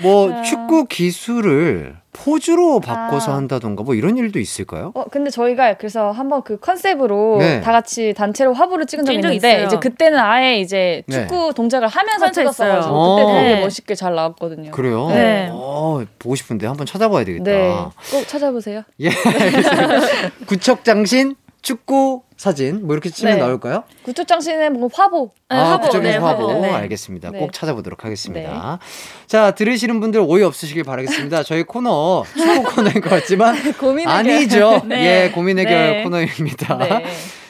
[0.00, 3.36] 뭐, 축구 기술을 포즈로 바꿔서 아.
[3.36, 4.92] 한다던가 뭐 이런 일도 있을까요?
[4.94, 7.60] 어 근데 저희가 그래서 한번 그 컨셉으로 네.
[7.60, 9.66] 다 같이 단체로 화보를 찍은 적이 있는데 있어요.
[9.66, 11.26] 이제 그때는 아예 이제 네.
[11.26, 13.16] 축구 동작을 하면서 찍었어가지고.
[13.16, 13.60] 그때 되게 네.
[13.60, 14.70] 멋있게 잘 나왔거든요.
[14.72, 15.08] 그래요?
[15.08, 15.48] 네.
[15.52, 17.44] 어, 보고 싶은데 한번 찾아봐야 되겠다.
[17.50, 17.72] 네,
[18.10, 18.82] 꼭 찾아보세요.
[19.00, 19.10] 예.
[20.46, 23.40] 구척장신 축구 사진 뭐 이렇게 치면 네.
[23.40, 23.82] 나올까요?
[24.04, 25.32] 구초장신의 뭐 화보.
[25.48, 26.48] 아, 화보, 구척에서 네, 화보.
[26.48, 26.60] 화보.
[26.60, 26.70] 네.
[26.70, 27.30] 알겠습니다.
[27.32, 27.38] 네.
[27.40, 28.78] 꼭 찾아보도록 하겠습니다.
[29.26, 31.42] 자, 들으시는 분들 오해 없으시길 바라겠습니다.
[31.42, 34.32] 저희 코너 축구 코너인 것 같지만 고민 해결.
[34.34, 34.82] 아니죠.
[34.86, 35.24] 네.
[35.24, 36.02] 예, 고민 해결 네.
[36.04, 36.78] 코너입니다.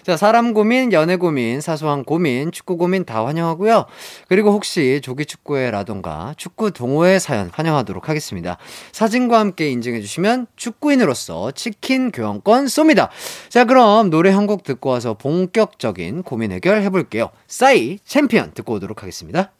[0.08, 0.12] 네.
[0.14, 3.84] 자, 사람 고민, 연애 고민, 사소한 고민, 축구 고민 다 환영하고요.
[4.26, 8.56] 그리고 혹시 조기 축구회라던가 축구 동호회 사연 환영하도록 하겠습니다.
[8.92, 13.10] 사진과 함께 인증해 주시면 축구인으로서 치킨 교환권 쏩니다.
[13.50, 17.28] 자, 그럼 노래 한 곡 듣고 와서 본격적인 고민 해결 해볼게요.
[17.46, 19.52] 싸이 챔피언 듣고 오도록 하겠습니다.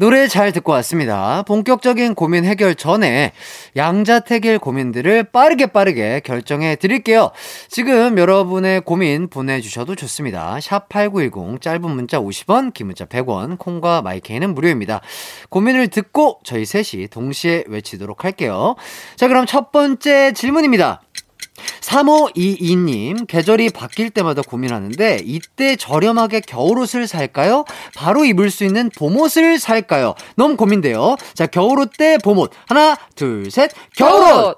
[0.00, 1.42] 노래 잘 듣고 왔습니다.
[1.42, 3.32] 본격적인 고민 해결 전에
[3.76, 7.32] 양자택일 고민들을 빠르게 빠르게 결정해 드릴게요.
[7.68, 10.56] 지금 여러분의 고민 보내주셔도 좋습니다.
[10.58, 15.02] 샵8910 짧은 문자 50원, 긴 문자 100원, 콩과 마이케이는 무료입니다.
[15.50, 18.76] 고민을 듣고 저희 셋이 동시에 외치도록 할게요.
[19.16, 21.02] 자, 그럼 첫 번째 질문입니다.
[21.80, 27.64] 3522님, 계절이 바뀔 때마다 고민하는데, 이때 저렴하게 겨울옷을 살까요?
[27.94, 30.14] 바로 입을 수 있는 봄옷을 살까요?
[30.36, 31.16] 너무 고민돼요.
[31.34, 32.50] 자, 겨울옷 대 봄옷.
[32.66, 34.28] 하나, 둘, 셋, 겨울옷!
[34.28, 34.56] 겨울옷!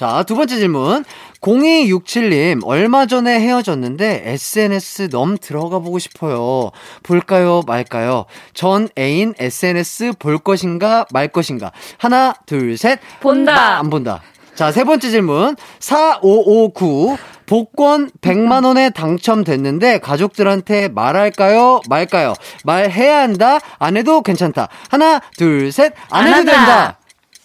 [0.00, 1.04] 자, 두 번째 질문.
[1.42, 6.70] 0267님, 얼마 전에 헤어졌는데 SNS 넘 들어가 보고 싶어요.
[7.02, 8.24] 볼까요, 말까요?
[8.54, 11.72] 전 애인 SNS 볼 것인가, 말 것인가?
[11.98, 12.98] 하나, 둘, 셋.
[13.20, 13.78] 본다.
[13.78, 14.22] 안 본다.
[14.54, 15.56] 자, 세 번째 질문.
[15.78, 17.16] 4559.
[17.46, 21.80] 복권 100만 원에 당첨됐는데 가족들한테 말할까요?
[21.88, 22.34] 말까요?
[22.64, 23.58] 말해야 한다?
[23.80, 24.68] 안 해도 괜찮다.
[24.88, 25.92] 하나, 둘, 셋.
[26.10, 26.52] 안, 안 해도 한다.
[26.52, 26.98] 된다.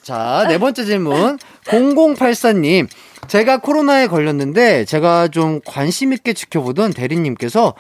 [0.04, 1.40] 자, 네 번째 질문.
[1.64, 2.88] 0084님.
[3.28, 7.74] 제가 코로나에 걸렸는데 제가 좀 관심 있게 지켜보던 대리님께서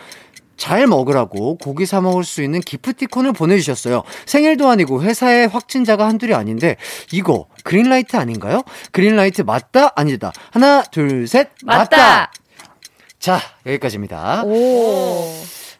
[0.57, 4.03] 잘 먹으라고 고기 사 먹을 수 있는 기프티콘을 보내주셨어요.
[4.25, 6.77] 생일도 아니고 회사에 확진자가 한둘이 아닌데
[7.11, 8.63] 이거 그린라이트 아닌가요?
[8.91, 10.31] 그린라이트 맞다 아니다.
[10.51, 12.31] 하나 둘 셋 맞다.
[13.19, 14.43] 자 여기까지입니다.
[14.45, 15.25] 오.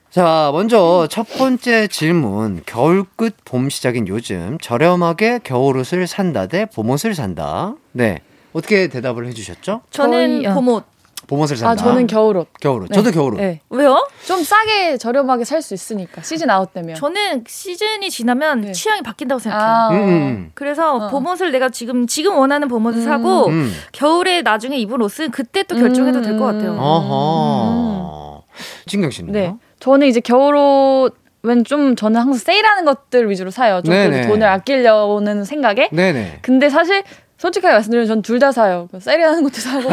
[0.09, 7.13] 자 먼저 첫 번째 질문 겨울 끝 봄 시작인 요즘 저렴하게 겨울옷을 산다 대 봄옷을
[7.15, 7.75] 산다.
[7.91, 8.21] 네
[8.53, 9.81] 어떻게 대답을 해주셨죠?
[9.91, 10.53] 저는 어.
[10.53, 10.85] 봄옷.
[11.27, 11.71] 봄옷을 산다.
[11.71, 12.47] 아 저는 겨울옷.
[12.59, 12.89] 겨울옷.
[12.89, 12.95] 네.
[12.95, 13.39] 저도 겨울옷.
[13.39, 13.61] 네.
[13.69, 14.07] 왜요?
[14.25, 16.95] 좀 싸게 저렴하게 살 수 있으니까 시즌 아웃 되면.
[16.95, 18.71] 저는 시즌이 지나면 네.
[18.71, 19.67] 취향이 바뀐다고 생각해요.
[19.69, 20.51] 아, 음, 음.
[20.53, 21.07] 그래서 어.
[21.09, 23.05] 봄옷을 내가 지금 지금 원하는 봄옷을 음.
[23.05, 23.71] 사고 음.
[23.91, 26.71] 겨울에 나중에 입을 옷은 그때 또 결정해도 될 것 같아요.
[26.73, 26.77] 음.
[26.79, 28.43] 어허.
[28.85, 29.31] 진경 씨는요?
[29.33, 29.55] 네.
[29.79, 33.81] 저는 이제 겨울옷은 좀 저는 항상 세일하는 것들 위주로 사요.
[33.83, 35.89] 좀 돈을 아끼려는 생각에.
[35.91, 36.39] 네네.
[36.41, 37.03] 근데 사실
[37.37, 38.87] 솔직하게 말씀드리면 전 둘 다 사요.
[38.99, 39.89] 세일하는 것도 사고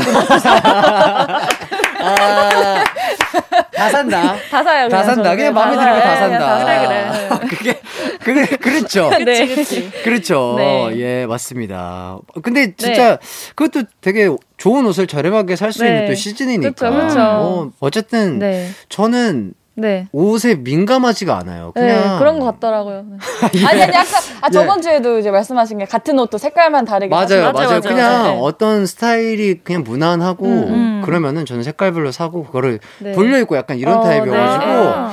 [2.05, 2.85] 아,
[3.75, 4.37] 다 산다.
[4.51, 4.89] 다 사요.
[4.89, 5.23] 다 산다.
[5.23, 5.37] 저는.
[5.37, 6.31] 그냥 마음에 들면 다 사요.
[6.31, 7.29] 산다.
[7.29, 7.81] 다 그게,
[8.21, 9.11] 그게, 그렇죠.
[9.25, 9.91] 네, 그렇지.
[10.05, 10.55] 그렇죠.
[10.57, 10.91] 네.
[10.97, 12.19] 예, 맞습니다.
[12.43, 13.19] 근데 진짜
[13.55, 15.89] 그것도 되게 좋은 옷을 저렴하게 살수 네.
[15.89, 16.71] 있는 또 시즌이니까.
[16.91, 17.19] 그쵸, 그쵸.
[17.19, 18.71] 뭐 어쨌든 네.
[18.89, 20.07] 저는 네.
[20.13, 21.73] 옷에 민감하지가 않아요.
[21.75, 23.05] 네, 그냥 그런 것 같더라고요.
[23.09, 23.17] 네.
[23.61, 23.67] 예.
[23.67, 24.53] 아니, 아니, 아까, 아, 예.
[24.53, 27.09] 저번 주에도 이제 말씀하신 게 같은 옷도 색깔만 다르게.
[27.09, 27.69] 맞아요, 맞아요.
[27.69, 28.39] 맞아요, 그냥 네.
[28.41, 33.13] 어떤 스타일이 그냥 무난하고 음, 그러면은 저는 색깔별로 사고 그거를 네.
[33.13, 34.93] 돌려 입고 약간 이런 어, 타입이어가지고 네.
[34.95, 35.13] 아.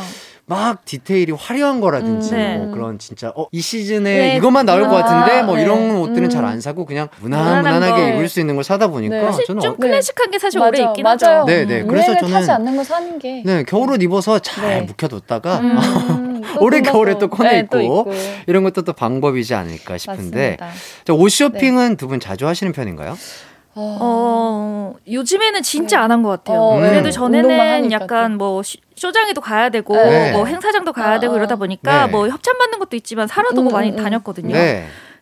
[0.50, 2.58] 막 디테일이 화려한 거라든지 음, 네.
[2.58, 5.62] 뭐 그런 진짜 어, 이 시즌에 네, 이것만 나올 것 아, 같은데 뭐 네.
[5.62, 6.30] 이런 옷들은 음.
[6.30, 8.18] 잘안 사고 그냥 무난한 무난무난하게 거.
[8.18, 9.26] 입을 수 있는 걸 사다 보니까 네.
[9.28, 9.88] 사실 저는 좀 어, 네.
[9.88, 11.16] 클래식한 게 사실 오래 있긴 맞아요.
[11.42, 11.46] 하죠.
[11.46, 11.84] 네, 네.
[11.84, 13.44] 그래서 유행을 저는- 타지 않는 거 사는 게.
[13.46, 14.82] 네, 겨울옷 입어서 잘 네.
[14.82, 18.12] 묵혀뒀다가 음, 또 올해 겨울에 또 꺼내 네, 입고, 또 입고.
[18.48, 20.58] 이런 것도 또 방법이지 않을까 싶은데.
[21.06, 23.16] 자, 옷 쇼핑은 두 분 자주 하시는 편인가요?
[23.76, 26.60] 어, 요즘에는 진짜 안한 것 같아요.
[26.60, 26.90] 어, 네.
[26.90, 30.32] 그래도 전에는 약간 뭐 쇼- 쇼장에도 가야 되고 네.
[30.32, 31.38] 뭐 행사장도 가야 아, 되고 아.
[31.38, 32.12] 이러다 보니까 네.
[32.12, 34.04] 뭐 협찬 받는 것도 있지만 사러두고 음, 많이 음, 음.
[34.04, 34.56] 다녔거든요.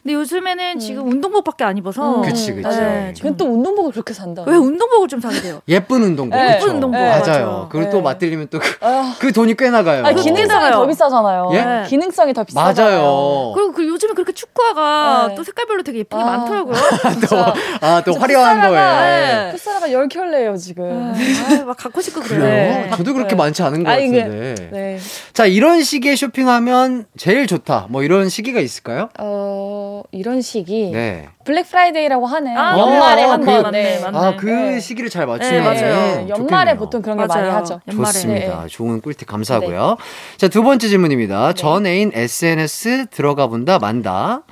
[0.08, 0.14] 네.
[0.14, 2.22] 근데 요즘에는 지금 운동복밖에 안 입어서 음.
[2.22, 2.80] 그치, 그치.
[2.80, 4.44] 네, 걔는 또 운동복을 그렇게 산다.
[4.48, 5.62] 왜 운동복을 좀 사게 돼요?
[5.68, 6.40] 예쁜 운동복.
[6.40, 6.56] 네.
[6.56, 7.22] 예쁜 운동복, 맞아요.
[7.26, 7.68] 맞아요.
[7.70, 8.04] 그리고 또 네.
[8.04, 10.06] 맞들리면 또 아, 그 돈이 꽤 나가요.
[10.06, 10.72] 아니, 기능성이.
[10.72, 11.50] 더 비싸잖아요.
[11.54, 11.90] 예?
[11.90, 12.74] 기능성이 더 비싸잖아요.
[13.02, 13.52] 맞아요.
[13.54, 15.36] 그리고 그 요즘에 그렇게 축구화가 네.
[15.36, 16.28] 또 색깔별로 되게 예쁜 게 아.
[16.28, 16.76] 많더라고요.
[17.30, 17.38] 또,
[17.86, 19.52] 아, 또 화려한 거에.
[19.52, 21.14] 풋사라가 열 켤레예요 지금.
[21.14, 22.40] 아, 막 갖고 싶고 그래요.
[22.42, 22.74] 그래요?
[22.86, 22.90] 네.
[22.96, 23.36] 저도 그렇게 네.
[23.36, 24.70] 많지 않은 것 아니, 그- 같은데.
[24.72, 25.00] 네.
[25.34, 27.88] 자, 이런 시기에 쇼핑하면 제일 좋다.
[27.90, 29.10] 뭐 이런 시기가 있을까요?
[29.20, 31.28] 어 이런 시기 네.
[31.46, 33.62] 블랙 프라이데이라고 하는 아, 연말에 어, 한 그- 번.
[33.64, 34.00] 맞네, 네.
[34.02, 34.18] 맞네.
[34.18, 34.80] 아, 그 네.
[34.80, 36.28] 시기를 잘 맞추면 네, 맞아요.
[36.30, 36.76] 연말에 좋겠네요.
[36.78, 37.56] 보통 그런 게 많이 맞아요.
[37.58, 37.82] 하죠.
[37.88, 38.12] 연말에.
[38.14, 38.62] 좋습니다.
[38.64, 38.68] 네.
[38.68, 39.98] 좋은 꿀팁 감사하고요.
[40.38, 41.54] 자, 두 번째 질문입니다.
[41.54, 44.44] 전 애인 SNS 들어가 본다, 만다.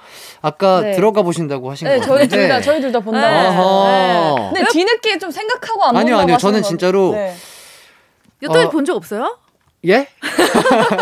[0.41, 0.91] 아까 네.
[0.93, 2.37] 들어가 보신다고 하신 네, 거 저희 같은데.
[2.47, 3.87] 둘다 저희 둘 다 본다고.
[3.87, 4.35] 네.
[4.35, 4.35] 네.
[4.53, 6.37] 근데 뒤늦게 좀 생각하고 안 아니요, 본다고 아니요.
[6.37, 7.33] 저는 건- 진짜로 네.
[8.43, 8.69] 여태까지 어.
[8.69, 9.37] 본적 없어요?
[9.87, 10.07] 예?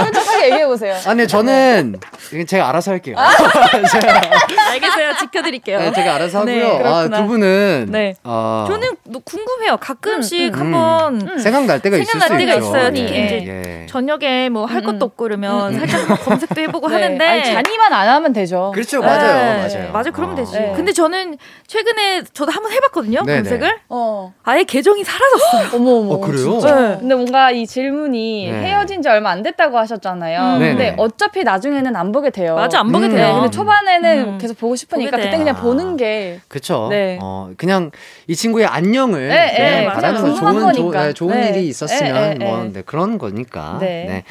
[0.03, 0.95] 솔직하게 얘기해 보세요.
[1.05, 1.99] 아니, 네, 저는
[2.47, 3.15] 제가 알아서 할게요.
[4.71, 5.13] 알겠어요.
[5.19, 5.79] 지켜드릴게요.
[5.79, 6.85] 네, 제가 알아서 네, 하고요.
[6.85, 7.17] 아, 그렇구나.
[7.17, 8.13] 두 분은 네.
[8.23, 9.77] 어, 저는 뭐 궁금해요.
[9.77, 10.59] 가끔씩 음.
[10.59, 12.67] 한번 생각날 때가 있을 수 생각날 때가 있죠.
[12.67, 12.91] 있어요.
[12.95, 13.85] 예, 이제 예.
[13.87, 16.95] 저녁에 뭐할 음, 것도 없고 그러면 살짝 뭐 검색도 해보고 네.
[16.95, 18.71] 하는데 아니, 잔이만 안 하면 되죠.
[18.73, 19.07] 그렇죠, 네.
[19.07, 19.91] 맞아요, 맞아요.
[19.91, 20.11] 맞아요.
[20.13, 20.35] 그러면 어.
[20.35, 20.53] 되지.
[20.53, 20.73] 네.
[20.75, 23.23] 근데 저는 최근에 저도 한번 해봤거든요.
[23.23, 23.77] 검색을.
[23.89, 24.33] 어.
[24.43, 25.69] 아예 계정이 사라졌어요.
[25.79, 26.13] 어머 어머.
[26.15, 26.59] 어, 그래요?
[26.59, 26.97] 네.
[26.99, 28.72] 근데 뭔가 이 질문이 네.
[28.73, 30.39] 헤어진 지 얼마 안 됐다고 하셨잖아요.
[30.55, 30.59] 음.
[30.59, 30.95] 근데 네네.
[30.97, 32.55] 어차피 나중에는 안 보게 돼요.
[32.55, 33.11] 맞아 안 보게 음.
[33.11, 33.27] 돼요.
[33.27, 34.37] 네, 근데 초반에는 음.
[34.37, 35.17] 계속 보고 싶으니까.
[35.17, 35.61] 그때 그냥 아.
[35.61, 36.87] 보는 게 그쵸.
[36.89, 37.17] 네.
[37.21, 37.91] 어, 그냥
[38.27, 41.05] 이 친구의 안녕을 네, 그냥 네, 바라는 좋은, 궁금한 조, 거니까.
[41.05, 41.49] 네, 좋은 네.
[41.49, 42.73] 일이 있었으면 네, 뭐 네, 네.
[42.73, 43.77] 네, 그런 거니까.
[43.79, 44.23] 네.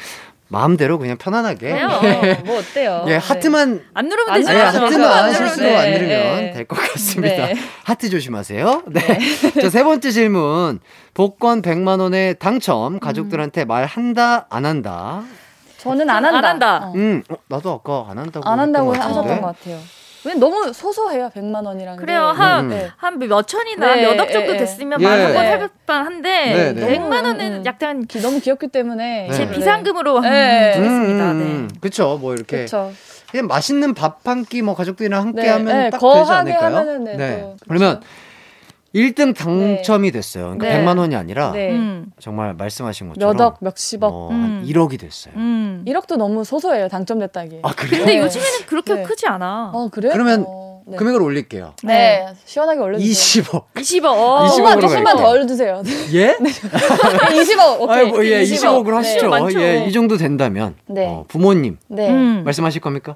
[0.53, 0.59] 네.
[0.59, 1.69] 마음대로 그냥 편안하게.
[1.71, 1.89] 그래요.
[2.45, 3.05] 뭐 어때요?
[3.07, 4.41] 예, 하트만 안 누르면 안.
[4.41, 4.85] 네, 누르면 되죠.
[4.85, 5.97] 하트만 네, 실수로 네, 안 네.
[5.97, 7.45] 누르면 될것 같습니다.
[7.47, 7.55] 네.
[7.83, 8.83] 하트 조심하세요.
[8.87, 9.01] 네.
[9.61, 10.79] 자, 세 번째 질문.
[11.15, 15.23] 복권 100만 원의 당첨 가족들한테 말한다 안 한다.
[15.79, 16.37] 저는 안 한다.
[16.37, 16.77] 안 한다.
[16.87, 16.93] 어.
[16.95, 19.41] 음, 어, 나도 아까 안 한다고 안 한다고 하셨던.
[19.41, 19.79] 것 같아요.
[20.25, 21.97] 왜 너무 소소해요, 100만 원이랑.
[21.97, 22.21] 그래요.
[22.27, 22.69] 한, 음.
[22.69, 22.89] 네.
[22.97, 24.57] 한 몇 천이나 네, 몇억 정도 예, 예.
[24.59, 25.03] 됐으면 예.
[25.03, 25.51] 말 한번 네.
[25.51, 26.97] 해볼 만한데 네, 네.
[26.97, 27.63] 100만 원은 음, 음.
[27.65, 29.33] 약간 기- 너무 귀엽기 때문에 네.
[29.35, 29.51] 제 네.
[29.51, 30.73] 비상금으로 네.
[30.73, 31.31] 한 했습니다.
[31.31, 31.45] 음, 네.
[31.45, 32.17] 음, 그쵸.
[32.21, 32.91] 뭐 이렇게 그렇죠.
[33.31, 36.75] 그냥 맛있는 밥 한 끼 뭐 가족들이랑 함께 네, 하면 네, 딱 되지 거하게 않을까요?
[36.77, 38.01] 하면은 네, 또 그러면
[38.93, 40.55] 1등 당첨이 됐어요.
[40.57, 40.83] 그러니까 네.
[40.85, 41.71] 100만 원이 아니라 네.
[41.71, 42.07] 음.
[42.19, 44.11] 정말 말씀하신 것처럼 몇 억, 몇십억.
[44.11, 44.43] 뭐 음.
[44.43, 45.33] 한 1억이 됐어요.
[45.35, 45.83] 음.
[45.87, 47.59] 1억도 너무 소소해요, 당첨됐다기.
[47.63, 47.99] 아 그래요?
[47.99, 48.19] 근데 네.
[48.19, 49.03] 요즘에는 그렇게 네.
[49.03, 49.71] 크지 않아.
[49.73, 50.11] 어, 그래요?
[50.13, 50.97] 그러면 어, 네.
[50.97, 51.73] 금액을 올릴게요.
[51.83, 52.27] 네.
[52.45, 53.43] 시원하게 올려 주세요.
[53.43, 53.63] 20억.
[53.73, 54.05] 20억.
[54.05, 54.45] 어.
[54.47, 55.23] 20억 10만, 으로 10만 갈게요.
[55.23, 55.83] 더 올려 주세요.
[56.13, 56.35] 예?
[56.37, 57.95] 20억, 오케이.
[57.97, 58.85] 아이고 예, 20억.
[58.87, 59.21] 으로 하시죠.
[59.21, 59.61] 네, 많죠.
[59.61, 61.07] 예, 이 정도 된다면 네.
[61.07, 62.09] 어, 부모님 네.
[62.11, 62.43] 음.
[62.43, 63.15] 말씀하실 겁니까?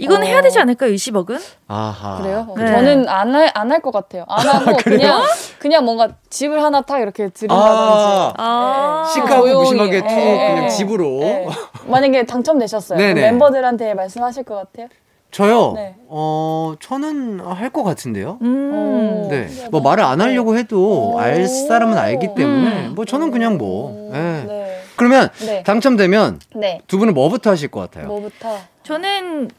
[0.00, 0.24] 이건 어.
[0.24, 0.92] 해야 되지 않을까요?
[0.92, 1.40] 20억은?
[1.66, 2.18] 아하.
[2.22, 2.46] 그래요?
[2.48, 2.66] 어, 네.
[2.66, 4.24] 저는 안 할, 안 할 것 같아요.
[4.28, 5.22] 안 하고 그냥,
[5.58, 7.50] 그냥 뭔가 집을 하나 탁 이렇게 드린다든지.
[7.50, 9.10] 아, 아.
[9.12, 9.62] 시크하고 조용히.
[9.64, 10.54] 무심하게 툭 네.
[10.54, 11.04] 그냥 집으로.
[11.20, 11.48] 네.
[11.86, 13.14] 만약에 당첨되셨어요.
[13.14, 14.86] 멤버들한테 말씀하실 것 같아요?
[15.30, 15.72] 저요.
[15.74, 15.94] 네.
[16.06, 18.38] 어, 저는 할 것 같은데요.
[18.40, 18.70] 음.
[18.72, 19.28] 어.
[19.28, 19.48] 네.
[19.70, 21.18] 뭐 말을 안 하려고 해도 오.
[21.18, 22.92] 알 사람은 알기 때문에 음.
[22.94, 23.90] 뭐 저는 그냥 뭐.
[23.90, 24.18] 오, 예.
[24.46, 24.80] 네.
[24.96, 25.62] 그러면 네.
[25.64, 26.80] 당첨되면 네.
[26.86, 28.06] 두 분은 뭐부터 하실 것 같아요?
[28.06, 28.56] 뭐부터?
[28.84, 29.50] 저는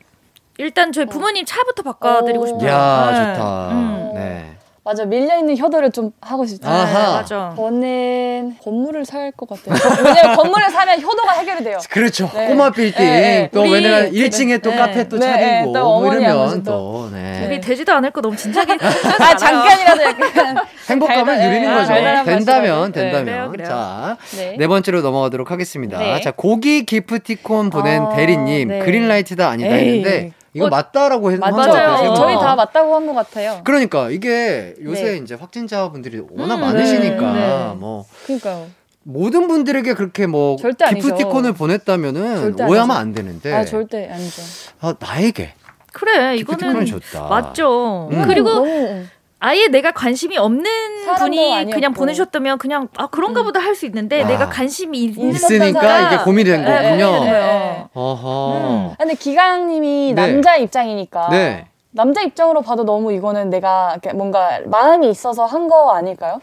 [0.60, 2.48] 일단 저희 부모님 차부터 바꿔드리고 오.
[2.48, 2.64] 싶어요.
[2.68, 3.34] 이야, 네.
[3.34, 3.70] 좋다.
[3.72, 4.12] 음.
[4.14, 4.46] 네.
[4.84, 6.68] 맞아, 밀려있는 효도를 좀 하고 싶다.
[6.70, 7.12] 아하.
[7.18, 7.54] 맞아.
[7.56, 9.76] 저는 건물을 살 것 같아요.
[10.04, 11.78] 왜냐면 건물을 사면 효도가 해결이 돼요.
[11.90, 12.30] 그렇죠.
[12.34, 12.48] 네.
[12.48, 13.06] 꼬마 빌딩.
[13.06, 13.50] 네, 네.
[13.54, 14.76] 또 왜냐면 1층에 또 네.
[14.78, 15.80] 카페 또 네, 차리고 네.
[15.80, 17.46] 또뭐 이러면 또 네.
[17.46, 18.74] 우리 되지도 않을 거 너무 진지하게.
[19.20, 20.58] 아, 잠깐이라도 약간.
[20.90, 21.94] 행복감을 누리는 네, 거죠.
[22.26, 22.92] 된다면.
[22.92, 23.26] 네, 된다면.
[23.26, 23.68] 그래요, 그래요.
[23.68, 24.56] 자, 네.
[24.58, 26.00] 네 번째로 넘어가도록 하겠습니다.
[26.00, 26.20] 네.
[26.22, 28.80] 자, 고기 기프티콘 보낸 아, 대리님 네.
[28.80, 29.86] 그린라이트다 아니다 에이.
[30.00, 31.72] 했는데 이거 어, 맞다라고 했는 것 맞아요.
[31.92, 32.14] 같아요.
[32.16, 33.62] 저희 다 맞다고 한 것 같아요.
[33.64, 35.18] 그러니까 이게 요새 네.
[35.18, 37.74] 이제 확진자분들이 워낙 음, 많으시니까 네.
[37.78, 38.68] 뭐 그러니까요.
[39.04, 41.08] 모든 분들에게 그렇게 뭐 절대 아니죠.
[41.08, 42.98] 기프티콘을 보냈다면은 오해하면.
[42.98, 44.42] 안 되는데 아, 절대 아니죠.
[44.82, 45.54] 아, 나에게
[45.94, 47.28] 그래, 기프티콘을 이거는 줬다.
[47.28, 48.10] 맞죠.
[48.12, 48.24] 음.
[48.28, 49.06] 그리고 너무,
[49.42, 50.70] 아예 내가 관심이 없는
[51.18, 51.72] 분이 아니었고.
[51.74, 54.28] 그냥 보내주셨다면 그냥 아 그런가 보다 할 수 있는데 아.
[54.28, 56.12] 내가 관심이 있는 있으니까.
[56.14, 57.08] 이게 고민이 된 네, 거군요.
[57.08, 57.40] 고민이 돼요.
[57.40, 57.86] 네.
[57.94, 58.96] 어허.
[59.00, 60.22] 근데 기강님이 네.
[60.34, 61.68] 남자 입장이니까 네.
[61.92, 66.40] 남자 입장으로 봐도 너무 이거는 내가 뭔가 마음이 있어서 한 거 아닐까요?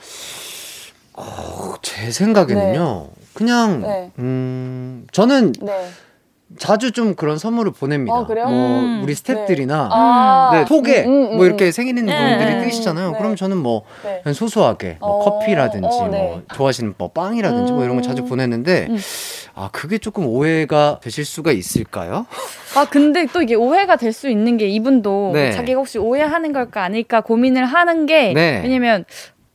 [1.83, 3.09] 제 생각에는요.
[3.35, 4.11] 그냥 네.
[4.19, 5.89] 음 저는 네.
[6.59, 8.17] 자주 좀 그런 선물을 보냅니다.
[8.17, 8.47] 어, 그래요?
[8.47, 9.01] 뭐 음.
[9.03, 10.51] 우리 스탭들이나 아.
[10.53, 11.47] 네, 톡에 음, 음, 뭐 음.
[11.47, 12.39] 이렇게 생일 있는 네.
[12.39, 13.13] 분들이 뜨시잖아요.
[13.13, 13.19] 네.
[13.19, 13.83] 그럼 저는 뭐
[14.25, 14.33] 네.
[14.33, 16.43] 소소하게 뭐 어, 커피라든지 어, 뭐 네.
[16.55, 18.29] 좋아하시는 뭐 빵이라든지 뭐 이런 거 자주 음.
[18.29, 18.97] 보내는데 음.
[19.57, 22.27] 아 그게 조금 오해가 되실 수가 있을까요?
[22.77, 25.51] 아 근데 또 이게 오해가 될 수 있는 게 이분도 네.
[25.51, 28.61] 자기가 혹시 오해하는 걸까 아닐까 고민을 하는 게 네.
[28.63, 29.05] 왜냐면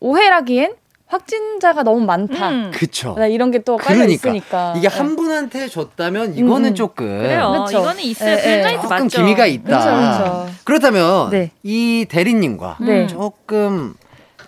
[0.01, 0.75] 오해라기엔
[1.11, 2.49] 확진자가 너무 많다.
[2.49, 2.71] 음.
[2.73, 3.15] 그쵸.
[3.17, 4.73] 나 이런 게 또 깔려 그러니까 있으니까.
[4.77, 4.97] 이게 네.
[4.97, 6.75] 한 분한테 줬다면 이거는 음, 음.
[6.75, 7.65] 조금 그래요.
[7.67, 7.79] 그쵸.
[7.79, 8.29] 이거는 있어요.
[8.31, 8.61] 예, 예.
[8.61, 9.17] flirting 조금 맞죠.
[9.19, 9.77] 기미가 있다.
[9.77, 10.49] 그쵸, 그쵸.
[10.63, 11.51] 그렇다면 네.
[11.63, 13.05] 이 대리님과 네.
[13.07, 13.93] 조금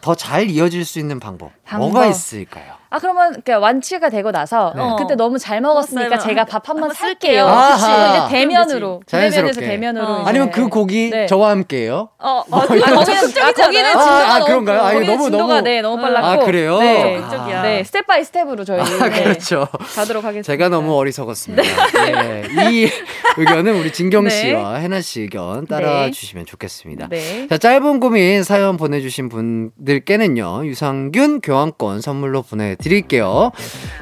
[0.01, 1.91] 더 잘 이어질 수 있는 방법, 방법.
[1.91, 2.73] 뭐가 있을까요?
[2.93, 4.83] 아 그러면 그러니까 완치가 되고 나서 네.
[4.99, 6.19] 그때 너무 잘 먹었으니까.
[6.19, 6.91] 제가 밥 한 번.
[6.91, 7.73] 아하.
[7.73, 8.27] 그치.
[8.27, 9.51] 이제 대면으로 자연스럽게.
[9.51, 10.23] 대면에서 대면으로 어.
[10.27, 11.25] 아니면 그 고기 네.
[11.25, 12.09] 저와 함께예요?
[12.19, 13.19] 어, 어, 아, 거기는 아, 거기는?
[13.27, 14.81] 진도가 아, 아, 너무 그런가요?
[14.81, 16.77] 아, 너무, 진도가 너무- 네 너무 아, 빨랐고 그래요?
[16.79, 17.61] 네, 아.
[17.63, 19.67] 네 step by step으로 저희 아, 네, 그렇죠.
[19.95, 20.45] 가도록 하겠습니다.
[20.45, 21.63] 제가 너무 어리석었습니다.
[21.63, 22.43] 네.
[22.69, 22.87] 이
[23.37, 24.29] 의견은 우리 진경 네.
[24.29, 27.07] 씨와 해나 씨 의견 따라 주시면 좋겠습니다.
[27.09, 27.47] 네.
[27.49, 33.51] 자, 짧은 고민 사연 보내주신 분들께는요, 유산균 교환권 선물로 보내 드릴게요.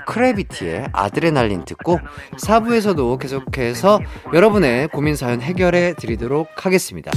[0.07, 1.99] 크래비티의 아드레날린 듣고
[2.37, 3.99] 4부에서도 계속해서
[4.33, 7.11] 여러분의 고민 사연 해결해 드리도록 하겠습니다.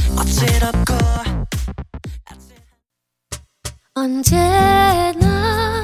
[3.95, 5.83] 언제나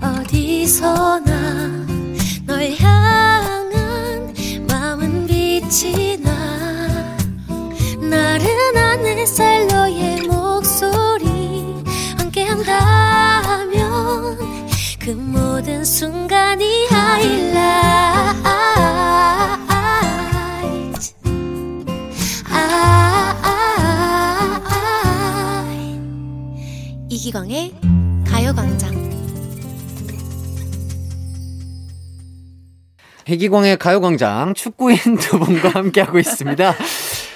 [0.00, 1.86] 어디서나
[2.46, 4.34] 널 향한
[4.68, 6.32] 마음은 빛이 나
[8.00, 11.74] 나른한 햇살 너의 목소리
[12.18, 13.71] 함께한다면
[15.04, 17.56] 그 모든 순간이 하이라이트
[22.48, 23.34] 아,
[27.08, 27.74] 이기광의
[28.28, 28.92] 가요광장
[33.26, 36.74] 해기광의 가요광장 축구인 두 분과 함께하고 있습니다.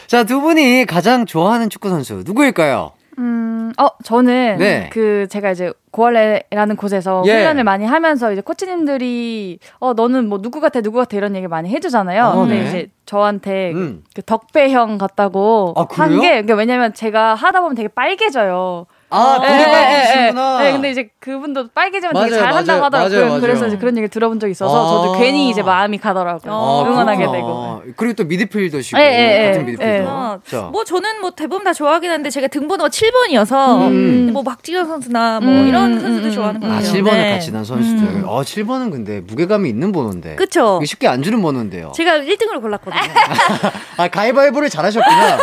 [0.06, 2.95] 자, 두 분이 가장 좋아하는 축구 선수 누구일까요?
[3.18, 4.90] 음, 어, 저는 네.
[4.92, 7.32] 그 제가 이제 고할레라는 곳에서 예.
[7.32, 11.70] 훈련을 많이 하면서 이제 코치님들이 어 너는 뭐 누구 같아 누구 같아 이런 얘기 많이
[11.70, 12.24] 해주잖아요.
[12.24, 12.68] 어, 근데 네.
[12.68, 14.04] 이제 저한테 음.
[14.14, 16.14] 그 덕배 형 같다고 아, 그래요?
[16.14, 18.86] 한게 그러니까 왜냐면 제가 하다 보면 되게 빨개져요.
[19.08, 20.56] 아, 되게 예, 예, 빨개지시구나.
[20.56, 20.64] 예, 예.
[20.66, 23.10] 네, 근데 이제 그분도 빨개지면 되게 맞아요, 잘한다고 맞아요, 하더라고요.
[23.18, 23.40] 맞아요, 맞아요.
[23.40, 24.88] 그래서 이제 그런 얘기를 들어본 적이 있어서 아.
[24.88, 26.52] 저도 괜히 이제 마음이 가더라고요.
[26.52, 27.38] 어, 응원하게 그렇구나.
[27.38, 27.82] 되고.
[27.96, 29.50] 그리고 또 미드필더시고 예, 예, 예.
[29.50, 29.94] 같은 미드필더.
[29.94, 30.00] 예.
[30.06, 30.62] 어, 자.
[30.72, 34.30] 뭐 저는 뭐 대부분 다 좋아하긴 한데 제가 등번호가 7번이어서 음.
[34.32, 36.72] 뭐 박지현 선수나 뭐 음, 이런 음, 선수들 음, 좋아하는 것 음.
[36.72, 36.92] 아, 같아요.
[36.92, 37.32] 7번을 네.
[37.32, 38.02] 같이 난 선수들.
[38.08, 38.24] 음.
[38.26, 40.34] 어, 7번은 근데 무게감이 있는 번호인데.
[40.34, 40.80] 그쵸.
[40.84, 41.92] 쉽게 안 주는 번호인데요.
[41.94, 43.00] 제가 1등으로 골랐거든요.
[43.98, 45.38] 아, 가위바위보를 잘하셨구나.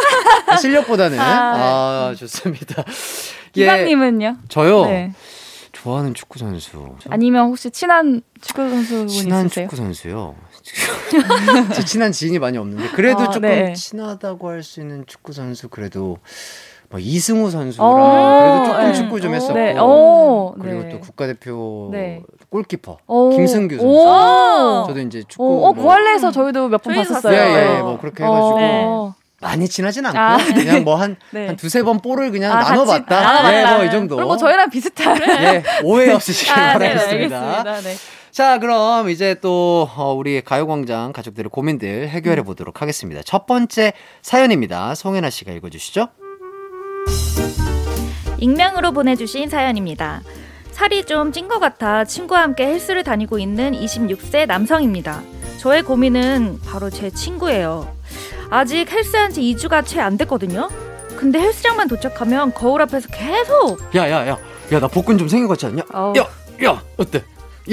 [0.48, 1.20] 아, 실력보다는.
[1.20, 2.16] 아, 아.
[2.18, 2.84] 좋습니다.
[3.54, 4.38] 기강님은요?
[4.50, 4.86] 저요.
[4.86, 5.12] 네.
[5.72, 6.94] 좋아하는 축구 선수.
[7.10, 9.66] 아니면 혹시 친한 축구 선수분 친한 있으세요?
[9.66, 10.36] 축구 선수요.
[11.74, 13.74] 저 친한 지인이 많이 없는데 그래도 아, 조금 네.
[13.74, 16.20] 친하다고 할 수 있는 축구 선수 그래도
[16.90, 18.94] 뭐 이승우 선수랑 어, 그래도 조금 네.
[18.94, 19.78] 축구 좀 했었고 네.
[19.80, 20.90] 오, 그리고 네.
[20.90, 22.22] 또 국가대표 네.
[22.50, 23.30] 골키퍼 오.
[23.32, 23.86] 김승규 선수.
[23.88, 24.84] 오.
[24.88, 27.34] 저도 이제 축구 오, 어, 뭐- 고할래에서 저희도 몇 번 봤었어요.
[27.34, 27.78] 예, 예.
[27.78, 29.16] 예, 뭐 그렇게 해가지고 어.
[29.44, 30.54] 많이 친하진 않고 아, 네.
[30.66, 31.48] 그냥 뭐한 네.
[31.48, 33.22] 한 두세 번 볼을 그냥 아, 같이 나눠봤다.
[33.22, 33.74] 나눠봤다.
[33.74, 34.16] 예, 뭐이 정도.
[34.16, 35.20] 그리고 저희랑 비슷한.
[35.22, 37.64] 예, 오해 없으시길 아, 네, 바라겠습니다.
[37.82, 37.96] 네.
[38.32, 43.22] 자, 그럼 이제 또 어, 우리 가요광장 가족들의 고민들 해결해 보도록 하겠습니다.
[43.24, 44.96] 첫 번째 사연입니다.
[44.96, 46.08] 송혜나 씨가 읽어주시죠.
[48.40, 50.22] 익명으로 보내주신 사연입니다.
[50.72, 55.22] 살이 좀 찐 것 같아 친구와 함께 헬스를 다니고 있는 26세 남성입니다.
[55.60, 57.96] 저의 고민은 바로 제 친구예요.
[58.50, 60.70] 아직 헬스한 지 2주가 채 안 됐거든요.
[61.18, 64.38] 근데 헬스장만 도착하면 거울 앞에서 계속 야, 야, 야.
[64.72, 65.84] 야, 나 복근 좀 생긴 것 같지 않냐?
[65.94, 66.14] 어우.
[66.18, 66.28] 야,
[66.66, 67.24] 야, 어때?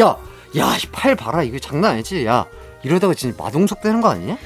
[0.01, 0.17] 야,
[0.57, 1.43] 야, 이팔 봐라.
[1.43, 2.27] 이거 장난 아니지?
[2.27, 2.47] 야,
[2.83, 4.37] 이러다가 진짜 마동석 되는 거 아니냐?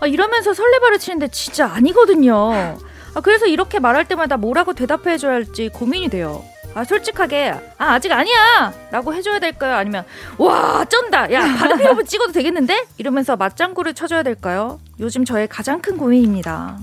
[0.00, 2.76] 아, 이러면서 설레발을 치는데 진짜 아니거든요.
[3.14, 6.44] 아, 그래서 이렇게 말할 때마다 뭐라고 대답해줘야 할지 고민이 돼요.
[6.76, 8.70] 아, 솔직하게, 아, 아직 아니야!
[8.90, 9.76] 라고 해줘야 될까요?
[9.76, 10.04] 아니면,
[10.36, 11.32] 와, 쩐다!
[11.32, 12.84] 야, 바둑 필요분 찍어도 되겠는데?
[12.98, 14.78] 이러면서 맞장구를 쳐줘야 될까요?
[15.00, 16.76] 요즘 저의 가장 큰 고민입니다.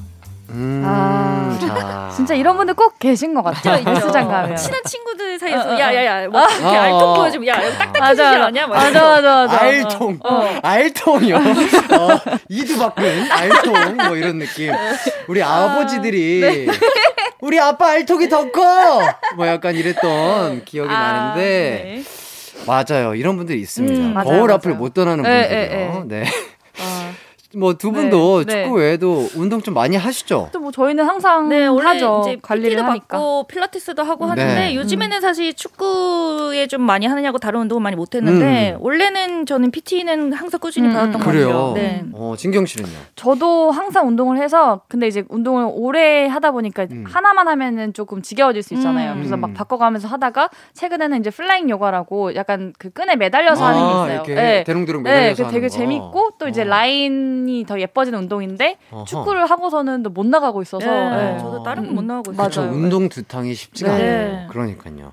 [0.49, 2.11] 음, 아, 자.
[2.15, 3.83] 진짜 이런 분들 꼭 계신 것 같아요.
[3.87, 4.55] 헬스장 가면.
[4.55, 6.81] 친한 친구들 사이에서, 어, 어, 야, 야, 야, 뭐, 이렇게 어.
[6.81, 8.65] 알통 보여주면, 야, 여기 딱딱해지지 않냐?
[8.67, 8.99] 뭐 맞아.
[9.03, 9.61] 맞아, 맞아.
[9.61, 10.59] 알통, 어.
[10.63, 11.35] 알통이요.
[11.35, 14.73] 어, 이두박근, 알통, 뭐 이런 느낌.
[15.27, 16.67] 우리 아버지들이,
[17.53, 18.61] 우리 아빠 알통이 더 커!
[19.35, 22.03] 뭐 약간 이랬던 기억이 아, 나는데, 네.
[22.65, 23.13] 맞아요.
[23.13, 23.99] 이런 분들이 있습니다.
[24.01, 24.53] 음, 맞아요, 거울 맞아요.
[24.55, 25.59] 앞을 못 떠나는 예, 분들이요.
[25.59, 26.03] 예, 예.
[26.07, 26.25] 네.
[27.55, 28.63] 아, 뭐두 분도 네, 네.
[28.63, 30.49] 축구 외에도 운동 좀 많이 하시죠?
[30.51, 32.21] 또 뭐 저희는 항상 네, 원래 하죠.
[32.23, 33.05] 이제 관리를 PT도 하니까.
[33.17, 34.41] 받고 필라테스도 하고 네.
[34.41, 38.77] 하는데 요즘에는 사실 축구에 좀 많이 하느냐고 다른 운동을 많이 못 했는데 음.
[38.81, 41.47] 원래는 저는 PT는 항상 꾸준히 음, 받았던 것 그래요.
[41.47, 41.73] 같아요.
[41.73, 42.03] 네.
[42.13, 42.93] 어, 진경 씨는요?
[43.15, 47.03] 저도 항상 운동을 해서 근데 이제 운동을 오래 하다 보니까 음.
[47.07, 49.11] 하나만 하면은 조금 지겨워질 수 있잖아요.
[49.13, 49.17] 음.
[49.17, 49.53] 그래서 막 음.
[49.53, 54.03] 바꿔가면서 하다가 최근에는 이제 flying 요가라고 약간 그 끈에 매달려서 하는 게 있어요.
[54.03, 54.63] 아, 이렇게 네.
[54.63, 55.67] 대롱대롱 네, 매달려서 그 되게.
[55.69, 56.65] 재밌고 또 이제 어.
[56.65, 59.05] 라인 이 더 예뻐지는 운동인데 어허.
[59.05, 61.39] 축구를 하고서는 또 못 나가고 있어서 네, 네.
[61.39, 61.95] 저도 다른 건 음.
[61.95, 62.43] 못 나가고 있어요.
[62.43, 62.61] 그렇죠.
[62.61, 62.73] 맞아요.
[62.75, 64.03] 운동 두탕이 쉽지가 네.
[64.31, 64.47] 않아요.
[64.49, 65.11] 그러니까요.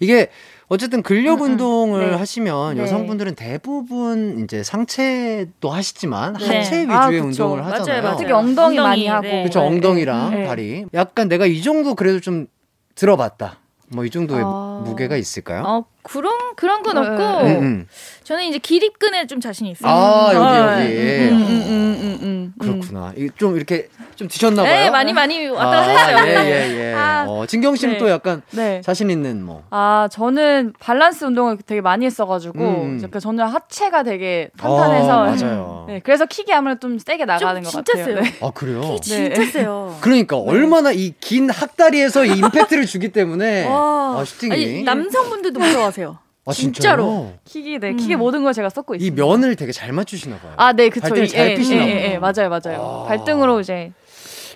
[0.00, 0.28] 이게
[0.68, 1.50] 어쨌든 근력 음, 음.
[1.52, 2.16] 운동을 네.
[2.16, 2.82] 하시면 네.
[2.82, 6.58] 여성분들은 대부분 이제 상체도 하시지만 네.
[6.58, 7.24] 하체 위주의 아.
[7.24, 8.02] 운동을 하잖아요.
[8.02, 8.16] 맞아요.
[8.16, 9.42] 특히 엉덩이, 많이 엉덩이, 하고 네.
[9.42, 9.60] 그렇죠.
[9.60, 9.66] 네.
[9.66, 10.46] 엉덩이랑 네.
[10.46, 10.86] 다리.
[10.94, 12.46] 약간 내가 이 정도 그래도 좀
[12.94, 13.58] 들어봤다.
[13.88, 14.82] 뭐 이 정도의 아.
[14.86, 15.62] 무게가 있을까요?
[15.66, 17.56] 어, 그런 그런 건 네, 없고 네.
[17.58, 17.88] 음, 음.
[18.24, 19.92] 저는 이제 기립근에 좀 자신이 있어요.
[19.92, 21.26] 아 여기 네.
[21.26, 22.52] 여기 음, 음, 음, 음, 음.
[22.58, 23.12] 그렇구나.
[23.36, 24.72] 좀 이렇게 좀 드셨나 봐요.
[24.74, 26.44] 네, 많이 많이 왔다 아, 갔다 했어요.
[26.44, 26.94] 예예 예.
[26.94, 27.24] 아.
[27.28, 27.98] 어, 진경 씨는 네.
[27.98, 28.80] 또 약간 네.
[28.82, 29.64] 자신 있는 뭐.
[29.70, 33.00] 아, 저는 밸런스 운동을 되게 많이 했어가지고, 음.
[33.02, 35.22] 약간 저는 하체가 되게 탄탄해서.
[35.22, 35.84] 어, 맞아요.
[35.88, 38.04] 네, 그래서 킥이 아무래도 좀 세게 나가는 것 진짜 같아요.
[38.04, 38.20] 세요.
[38.22, 38.34] 네.
[38.40, 38.96] 아 그래요?
[39.00, 39.46] 진짜 네.
[39.46, 39.96] 세요.
[40.02, 44.18] 그러니까 얼마나 이 긴 학다리에서 이 임팩트를 주기 때문에 와.
[44.20, 46.18] 아, 슈팅이 아니, 남성분들도 무서워 하세요.
[46.44, 47.32] 아, 진짜로.
[47.44, 47.96] 킥이, 네, 음.
[47.96, 49.24] 킥의 모든 걸 제가 썼고 이 있습니다.
[49.24, 50.52] 면을 되게 잘 맞추시나 봐요.
[50.56, 51.02] 아, 네, 그쵸.
[51.02, 52.12] 발등을 이- 잘 예, 피시나 예, 예.
[52.14, 53.04] 예, 맞아요, 맞아요.
[53.04, 53.08] 아.
[53.08, 53.92] 발등으로 이제.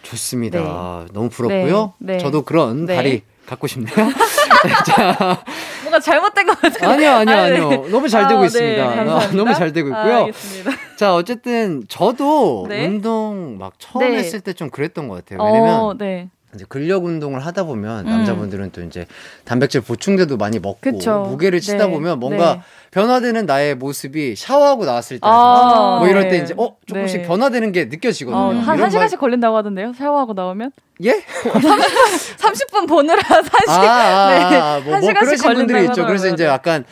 [0.02, 0.58] 좋습니다.
[1.06, 1.12] 네.
[1.12, 1.94] 너무 부럽고요.
[1.98, 2.18] 네, 네.
[2.18, 2.94] 저도 그런 네.
[2.96, 3.94] 다리 갖고 싶네요.
[4.86, 5.42] 자,
[5.82, 6.90] 뭔가 잘못된 것 같아요.
[6.90, 7.56] 아니요, 아니요, 아, 네.
[7.60, 7.86] 아니요.
[7.90, 8.82] 너무 잘 되고 아, 네, 있습니다.
[8.84, 9.36] 아, 감사합니다.
[9.36, 10.16] 너무 잘 되고 아, 있고요.
[10.24, 10.70] 알겠습니다.
[10.96, 12.84] 자, 어쨌든 저도 네.
[12.86, 14.16] 운동 막 처음 네.
[14.18, 15.44] 했을 때 좀 그랬던 것 같아요.
[15.46, 16.28] 왜냐면 어, 네.
[16.56, 18.10] 이제 근력 운동을 하다 보면 음.
[18.10, 19.06] 남자분들은 또 이제
[19.44, 21.20] 단백질 보충제도 많이 먹고 그쵸.
[21.30, 21.90] 무게를 치다 네.
[21.92, 22.60] 보면 뭔가 네.
[22.90, 26.44] 변화되는 나의 모습이 샤워하고 나왔을 때 아, 뭐 이럴 때 네.
[26.44, 27.26] 이제 어 조금씩 네.
[27.28, 28.40] 변화되는 게 느껴지거든요.
[28.40, 29.92] 어, 한, 한 시간씩 걸린다고 하던데요?
[29.92, 30.72] 샤워하고 나오면?
[30.98, 31.22] 말- 예?
[32.38, 33.68] 30 분 보느라 사실.
[33.68, 34.56] 아, 아, 네.
[34.56, 36.06] 아, 뭐, 한 뭐 시간씩 그러신 분들이 있죠.
[36.06, 36.28] 그래서.
[36.28, 36.84] 이제 약간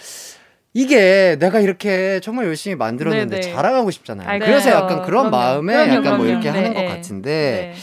[0.77, 3.53] 이게 내가 이렇게 정말 열심히 만들었는데 네, 네.
[3.55, 4.29] 자랑하고 싶잖아요.
[4.29, 4.71] 아, 그래서.
[4.71, 5.31] 약간 그런 그럼요.
[5.31, 6.31] 마음에 그럼요, 약간 뭐 그럼요.
[6.31, 6.89] 이렇게 하는 네, 것 네.
[6.89, 7.81] 같은데 네.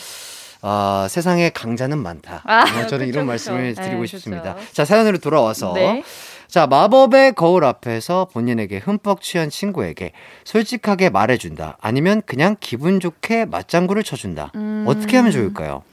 [0.62, 2.44] 아, 세상에 강자는 많다.
[2.46, 3.82] 아, 어, 저는 이런 그쵸, 말씀을 그쵸.
[3.82, 4.56] 드리고 네, 싶습니다.
[4.56, 4.74] 그쵸.
[4.74, 6.04] 자, 사연으로 돌아와서 네.
[6.48, 10.12] 자, 마법의 거울 앞에서 본인에게 흠뻑 취한 친구에게
[10.44, 11.78] 솔직하게 말해준다.
[11.80, 14.52] 아니면 그냥 기분 좋게 맞장구를 쳐준다.
[14.56, 14.84] 음.
[14.88, 15.84] 어떻게 하면 좋을까요?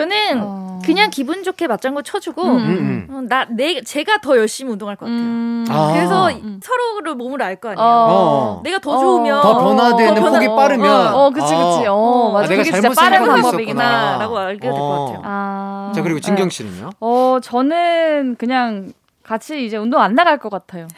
[0.00, 0.78] 저는 어.
[0.84, 3.14] 그냥 기분 좋게 맞장구 쳐주고 음, 음, 음.
[3.14, 5.18] 어, 나, 내, 제가 더 열심히 운동할 것 같아요.
[5.22, 5.64] 음.
[5.70, 5.90] 아.
[5.94, 6.60] 그래서 음.
[6.62, 7.82] 서로를 몸을 알 거 아니에요.
[7.88, 8.60] 어.
[8.62, 8.98] 내가 더 어.
[9.00, 11.14] 좋으면 더 변화되는 더 폭이 변화- 빠르면.
[11.14, 11.86] 어, 그치, 그치.
[11.86, 12.32] 어, 어.
[12.32, 12.44] 맞아.
[12.44, 13.82] 아, 내가 그게 진짜 잘못 빠른 생각하고 방법이구나.
[13.84, 14.18] 있었구나.
[14.18, 15.04] 라고 알게 될것 어.
[15.06, 15.22] 같아요.
[15.24, 15.92] 아.
[15.94, 16.54] 자, 그리고 진경 네.
[16.54, 16.90] 씨는요?
[17.00, 18.92] 어, 저는 그냥
[19.22, 20.88] 같이 이제 운동 안 나갈 것 같아요.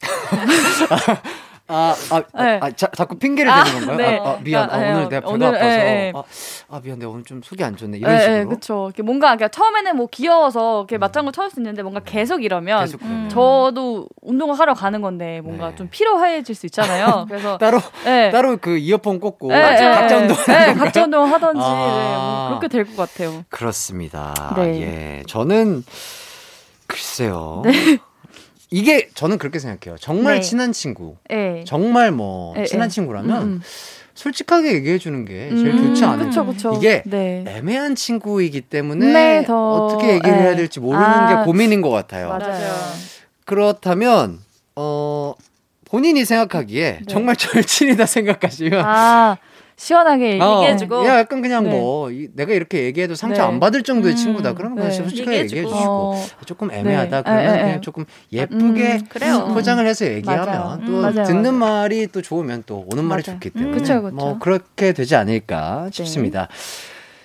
[1.70, 2.58] 아, 아, 아, 네.
[2.60, 3.96] 아, 자, 자꾸 핑계를 아, 대는 건가요?
[3.96, 4.18] 네.
[4.18, 4.68] 아, 아, 미안.
[4.70, 4.90] 아, 아, 네.
[4.92, 5.64] 오늘 내가 배가 오늘, 아파서.
[5.66, 5.70] 예,
[6.06, 6.12] 예.
[6.14, 6.22] 아,
[6.68, 6.98] 아, 미안.
[6.98, 7.98] 내가 오늘 좀 속이 안 좋네.
[7.98, 8.36] 이런 예, 식으로.
[8.40, 8.86] 예, 그쵸.
[8.88, 13.28] 이렇게 뭔가, 그러니까 처음에는 뭐 귀여워서 이렇게 맞장구 칠수 있는데 뭔가 계속 이러면 계속 그러면.
[13.28, 15.74] 저도 운동을 하러 가는 건데 뭔가 네.
[15.76, 17.26] 좀 피로해질 수 있잖아요.
[17.30, 18.30] 그래서 따로 예.
[18.32, 20.20] 따로 그 이어폰 꽂고 각자 예.
[20.20, 21.70] 운동 네, 각자 운동 하던지 아.
[21.70, 23.44] 네, 뭐 그렇게 될 것 같아요.
[23.48, 24.54] 그렇습니다.
[24.56, 24.80] 네.
[24.80, 25.22] 예.
[25.28, 25.84] 저는
[26.86, 27.62] 글쎄요.
[28.70, 28.78] 네.
[28.78, 29.98] 이게 저는 그렇게 생각해요.
[29.98, 30.40] 정말 네.
[30.40, 31.16] 친한 친구.
[31.30, 31.64] 예.
[31.66, 32.90] 정말 뭐 예, 친한 예.
[32.90, 33.62] 친구라면 음,
[34.14, 35.56] 솔직하게 얘기해 주는 게 음.
[35.56, 36.28] 제일 좋지 음, 않아요.
[36.28, 36.72] 그쵸, 그쵸.
[36.76, 37.44] 이게 네.
[37.46, 40.56] 애매한 친구이기 때문에 네, 더, 어떻게 얘기를 해야 예.
[40.56, 42.28] 될지 모르는 아, 게 고민인 것 같아요.
[42.28, 42.74] 맞아요.
[43.44, 44.38] 그렇다면
[44.76, 45.34] 어
[45.84, 48.82] 본인이 생각하기에 정말 절친이다 생각하시면 네.
[48.84, 49.36] 아,
[49.80, 51.06] 시원하게 어, 얘기해주고.
[51.06, 51.70] 야, 약간 그냥 네.
[51.70, 53.48] 뭐 이- 내가 이렇게 얘기해도 상처 네.
[53.48, 54.52] 안 받을 정도의 음, 친구다.
[54.52, 54.96] 그러면 그냥 네.
[54.96, 55.74] 솔직하게 얘기해 얘기해주고.
[55.74, 57.16] 주시고 어, 조금 애매하다.
[57.16, 57.22] 네.
[57.22, 57.80] 그러면 에, 에, 그냥 에.
[57.80, 59.48] 조금 예쁘게 음, 그래요.
[59.54, 60.80] 포장을 해서 얘기하면 맞아요.
[60.84, 61.74] 또 음, 맞아요, 듣는 맞아요.
[61.82, 63.40] 말이 또 좋으면 또 오는 말이 맞아요.
[63.40, 64.14] 좋기 음, 때문에 그쵸, 그쵸.
[64.14, 66.48] 뭐 그렇게 되지 않을까 싶습니다.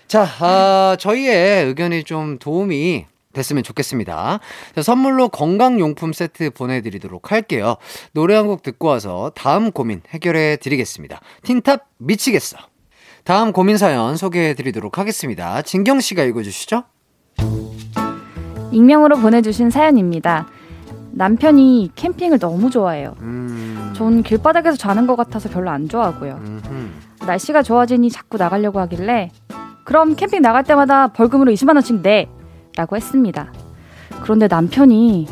[0.07, 3.05] 자, 아, 저희의 의견이 좀 도움이
[3.35, 4.39] 됐으면 좋겠습니다.
[4.75, 7.75] 자, 선물로 건강용품 세트 보내드리도록 할게요.
[8.13, 11.19] 노래 한 곡 듣고 와서 다음 고민 해결해 드리겠습니다.
[11.43, 12.57] 틴탑 미치겠어.
[13.23, 15.61] 다음 고민 사연 소개해 드리도록 하겠습니다.
[15.63, 16.83] 진경 씨가 읽어주시죠.
[18.71, 20.47] 익명으로 보내주신 사연입니다.
[21.13, 23.15] 남편이 캠핑을 너무 좋아해요.
[23.21, 26.33] 음, 전 길바닥에서 자는 것 같아서 별로 안 좋아하고요.
[26.43, 27.25] 음흠.
[27.25, 29.31] 날씨가 좋아지니 자꾸 나가려고 하길래
[29.85, 32.27] 그럼 캠핑 나갈 때마다 벌금으로 20만 원씩 내
[32.75, 33.51] 라고 했습니다.
[34.21, 35.27] 그런데 남편이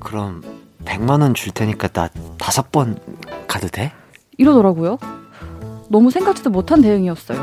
[0.00, 0.42] 그럼
[0.84, 2.08] 100만 원 줄 테니까 나
[2.38, 2.98] 다섯 번
[3.46, 3.92] 가도 돼?
[4.36, 4.98] 이러더라고요.
[5.88, 7.42] 너무 생각지도 못한 대응이었어요.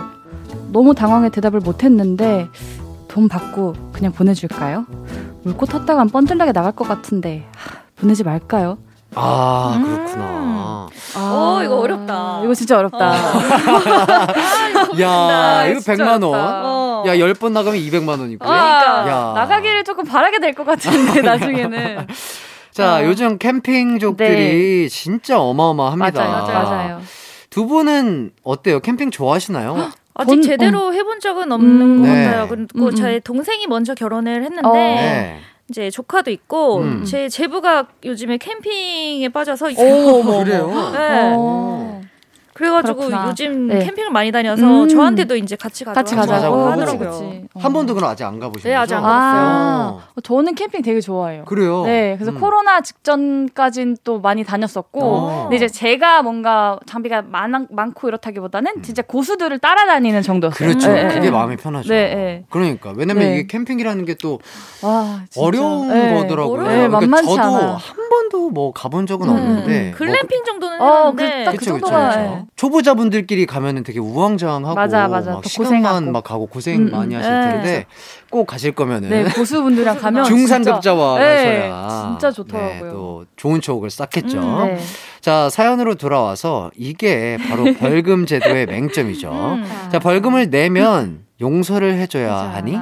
[0.71, 2.47] 너무 당황해 대답을 못했는데
[3.07, 4.85] 돈 받고 그냥 보내줄까요?
[5.43, 8.77] 물고 탔다간 뻔질나게 나갈 것 같은데 하, 보내지 말까요?
[9.15, 9.83] 아, 음.
[9.83, 10.87] 그렇구나.
[11.17, 12.41] 어, 이거 어렵다.
[12.43, 13.11] 이거 진짜 어렵다.
[15.01, 16.31] 야, 이거 진짜 100만 원.
[17.01, 17.07] 어.
[17.07, 18.37] 야, 10번 나가면 200만 원이고요.
[18.39, 19.31] 그러니까 야.
[19.35, 22.07] 나가기를 조금 바라게 될 것 같은데 나중에는
[22.71, 23.05] 자, 어.
[23.05, 26.23] 요즘 캠핑족들이 진짜 어마어마합니다.
[26.23, 27.01] 맞아요, 맞아요.
[27.49, 28.79] 두 분은 어때요?
[28.79, 29.91] 캠핑 좋아하시나요?
[30.13, 32.01] 아직 본- 제대로 해본 적은 없는 음.
[32.01, 32.25] 것 네.
[32.25, 32.47] 같아요.
[32.47, 32.95] 그리고 음, 음.
[32.95, 34.73] 제 동생이 먼저 결혼을 했는데 어.
[34.73, 35.39] 네.
[35.69, 37.05] 이제 조카도 있고 음.
[37.05, 40.67] 제 제부가 요즘에 캠핑에 빠져서 오, 그래요?
[40.93, 41.33] 네.
[41.35, 42.01] 어.
[42.61, 43.27] 그래가지고 그렇구나.
[43.29, 43.79] 요즘 네.
[43.85, 44.87] 캠핑을 많이 다녀서 음.
[44.87, 47.09] 저한테도 이제 같이 가자고 같이 가자고 하더라고요.
[47.55, 47.59] 어.
[47.59, 48.75] 한 번도 그럼 아직 안 가보신 네?
[48.75, 50.21] 아직 안 아, 어.
[50.21, 51.45] 저는 캠핑 되게 좋아해요.
[51.45, 51.83] 그래요?
[51.85, 52.39] 네, 그래서 음.
[52.39, 55.41] 코로나 직전까진 또 많이 다녔었고, 어.
[55.43, 60.69] 근데 이제 제가 뭔가 장비가 많, 많고 이렇다기보다는 진짜 고수들을 따라다니는 정도였어요.
[60.69, 60.71] 음.
[60.71, 60.93] 그렇죠.
[60.93, 61.31] 네, 네, 그게 네.
[61.31, 61.89] 마음이 편하죠.
[61.89, 62.45] 네, 네.
[62.51, 63.33] 그러니까 왜냐면 네.
[63.33, 64.39] 이게 캠핑이라는 게또
[64.83, 65.45] 와, 진짜.
[65.47, 66.13] 어려운 네.
[66.13, 66.89] 거더라고요.
[66.89, 67.77] 만만치 저도 않아요.
[67.79, 71.73] 한 번도 뭐 가본 적은 음, 없는데 음, 글램핑 정도는 어, 했는데 그, 딱그 그쵸,
[71.73, 72.09] 그쵸, 정도가.
[72.09, 72.19] 그쵸.
[72.21, 72.45] 예.
[72.55, 75.31] 초보자분들끼리 가면은 되게 우왕좌왕하고 맞아, 맞아.
[75.31, 76.11] 막더 시간만 고생하고.
[76.11, 77.19] 막 가고 고생 음, 많이 음.
[77.19, 77.49] 하실 네.
[77.51, 77.85] 텐데
[78.29, 80.25] 꼭 가실 거면은 네, 고수분들이랑 가면.
[80.25, 82.83] 중산급자와 네, 가셔야 진짜 좋더라고요.
[82.83, 84.39] 네, 또 좋은 추억을 쌓겠죠.
[84.39, 84.79] 음, 네.
[85.21, 89.31] 자 사연으로 돌아와서 이게 바로 벌금 제도의 맹점이죠.
[89.31, 89.65] 음.
[89.91, 92.49] 자 벌금을 내면 용서를 해 줘야 맞아.
[92.53, 92.77] 하니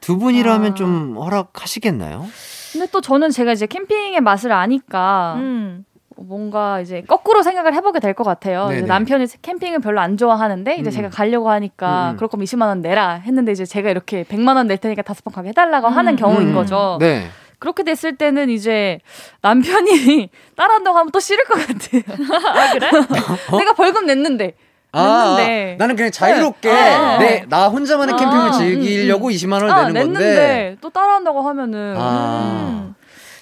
[0.00, 0.74] 두 분이라면 아.
[0.74, 2.26] 좀 허락하시겠나요?
[2.72, 5.84] 근데 또 저는 제가 이제 캠핑의 맛을 아니까 음.
[6.24, 8.68] 뭔가 이제 거꾸로 생각을 해보게 될 것 같아요.
[8.86, 10.90] 남편이 캠핑을 별로 안 좋아하는데 이제 음.
[10.90, 12.16] 제가 가려고 하니까 음.
[12.16, 15.32] 그럴 거면 20만 원 내라 했는데 이제 제가 이렇게 100만 원 낼 테니까 다섯 번
[15.32, 16.54] 가게 해달라고 하는 경우인 음.
[16.54, 16.98] 거죠.
[17.00, 17.28] 네.
[17.58, 19.00] 그렇게 됐을 때는 이제
[19.42, 22.02] 남편이 따라한다고 하면 또 싫을 것 같아요.
[22.54, 22.90] 아 그래?
[23.58, 24.54] 내가 벌금 냈는데.
[24.92, 25.76] 아, 냈는데.
[25.78, 27.18] 나는 그냥 자유롭게 네.
[27.18, 30.18] 내, 나 혼자만의 아, 캠핑을 음, 즐기려고 20만 원을 아, 내는 건데.
[30.20, 32.82] 냈는데 또 따라한다고 하면은 아.
[32.88, 32.94] 음.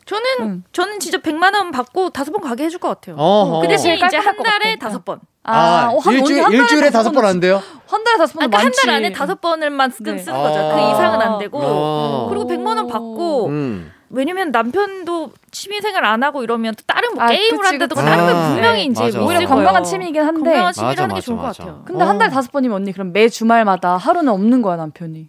[0.08, 0.64] 저는 음.
[0.72, 3.16] 저는 진짜 100만 원 받고 다섯 번 가게 해줄 것 같아요.
[3.16, 3.60] 어허.
[3.60, 4.76] 그 대신 제일 이제 한것 달에.
[4.76, 5.20] 다섯 번.
[5.44, 7.62] 아, 어, 한- 일주일, 한 달에 일주일에 다섯 번 안 돼요?
[7.86, 8.80] 한 달에 다섯 번은 아까 한 많지.
[8.86, 10.16] 달 안에 다섯 번을만 쓰, 네.
[10.18, 10.58] 쓰는 거죠.
[10.58, 10.74] 아.
[10.74, 11.58] 그 이상은 안 되고.
[11.62, 12.26] 어.
[12.30, 13.92] 그리고 100만 원 받고 음.
[14.10, 18.02] 왜냐면 남편도 취미 생활 안 하고 이러면 또 다른 뭐 아, 게임을 한다든가.
[18.02, 18.84] 다른 걸 아, 분명히 네.
[18.86, 19.18] 이제 맞아.
[19.18, 19.84] 뭐 오히려 있을 건강한.
[19.84, 21.62] 취미이긴 한데 건강한 취미를 맞아, 하는 게 맞아, 좋은 것 맞아.
[21.64, 21.82] 같아요.
[21.84, 22.08] 근데 어.
[22.08, 25.28] 한달 다섯 번이면 언니 그럼 매 주말마다 하루는 없는 거야 남편이.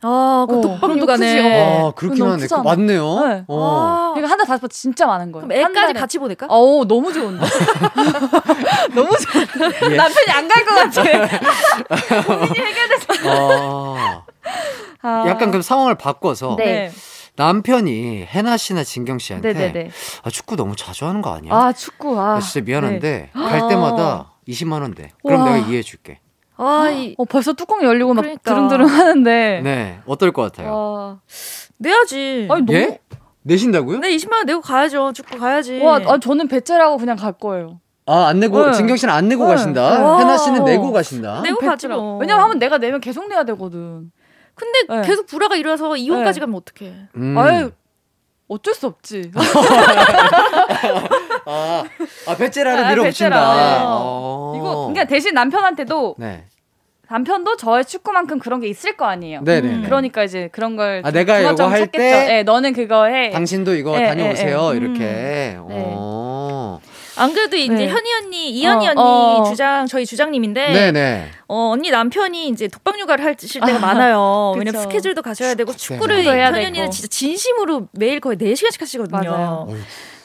[0.00, 1.00] 아, 그 어, 그럼.
[1.00, 1.88] 크지, 어.
[1.88, 2.42] 아, 그렇긴 하네.
[2.42, 3.26] 그거 맞네요.
[3.28, 3.44] 네.
[3.48, 3.58] 어.
[3.58, 5.48] 아, 그러니까 한달 다섯 번 진짜 많은 거예요.
[5.48, 6.00] 그럼 한 애까지 달에.
[6.00, 6.46] 같이 보낼까?
[6.48, 7.44] 어우 너무 좋은데.
[8.94, 9.92] 너무 좋은데.
[9.92, 9.96] 예.
[9.96, 11.02] 남편이 안 갈 것 같아.
[13.28, 14.24] 아.
[15.02, 15.24] 아.
[15.28, 16.90] 약간 그 상황을 바꿔서 네.
[17.36, 19.90] 남편이 해나 씨나 진경 씨한테 네네네.
[20.24, 21.52] 아, 축구 너무 자주 하는 거 아니야?
[21.54, 22.34] 아 축구 아.
[22.34, 23.40] 나 진짜 미안한데 네.
[23.40, 25.10] 갈 때마다 20만 원 돼.
[25.24, 25.52] 그럼 와.
[25.52, 26.20] 내가 이해해 줄게.
[26.58, 28.42] 아, 이, 어 벌써 뚜껑 열리고 막 그러니까.
[28.54, 29.60] 드릉드릉 하는데.
[29.62, 30.00] 네.
[30.06, 30.72] 어떨 것 같아요?
[30.72, 31.20] 와.
[31.78, 32.48] 내야지.
[32.50, 32.78] 아니 너무.
[32.78, 32.98] 예?
[33.42, 34.00] 내신다고요?
[34.00, 35.12] 내 20만 원 내고 가야죠.
[35.12, 35.78] 축구 가야지.
[35.80, 37.80] 와, 아, 저는 배째라고 그냥 갈 거예요.
[38.06, 38.72] 아, 안 내고 네.
[38.72, 39.50] 진경 씨는 안 내고 네.
[39.54, 39.82] 가신다.
[40.02, 40.18] 와.
[40.18, 41.42] 해나 씨는 내고 가신다.
[41.42, 41.88] 내고 가지.
[41.88, 42.18] 뭐.
[42.18, 44.10] 왜냐면 하면 내가 내면 계속 내야 되거든.
[44.54, 45.02] 근데 네.
[45.06, 46.46] 계속 불화가 일어나서 이혼까지 네.
[46.46, 46.94] 가면 어떡해.
[47.16, 47.38] 음.
[47.38, 47.70] 아유
[48.48, 49.30] 어쩔 수 없지.
[51.48, 51.84] 아,
[52.26, 53.04] 아 배째라를 아, 밀어붙인다.
[53.08, 53.78] 배째라, 네.
[53.84, 54.54] 어.
[54.56, 56.44] 이거 그러니까 대신 남편한테도 네.
[57.10, 59.42] 남편도 저의 축구만큼 그런 게 있을 거 아니에요.
[59.42, 59.68] 네네.
[59.68, 59.82] 음.
[59.84, 61.90] 그러니까 이제 그런 걸 아, 내가 이거 할 찾겠죠.
[61.92, 63.30] 때 네, 너는 그거 해.
[63.30, 64.70] 당신도 이거 예, 다녀오세요.
[64.70, 64.76] 예, 예.
[64.76, 65.54] 이렇게.
[65.56, 65.66] 음.
[65.70, 66.80] 어.
[67.16, 67.88] 안 그래도 이제 네.
[67.88, 69.00] 현희 언니, 이현희 어, 언니
[69.40, 69.44] 어.
[69.50, 71.28] 주장 저희 주장님인데 네네.
[71.48, 74.52] 어, 언니 남편이 이제 독박 육아를 하실 때가 많아요.
[74.54, 74.58] 그쵸.
[74.58, 76.90] 왜냐면 스케줄도 가셔야 되고 축구를 현희 언니는.
[76.90, 79.30] 진짜 진심으로 매일 거의 4시간씩 하시거든요.
[79.30, 79.66] 맞아요.
[79.68, 79.78] 어휴.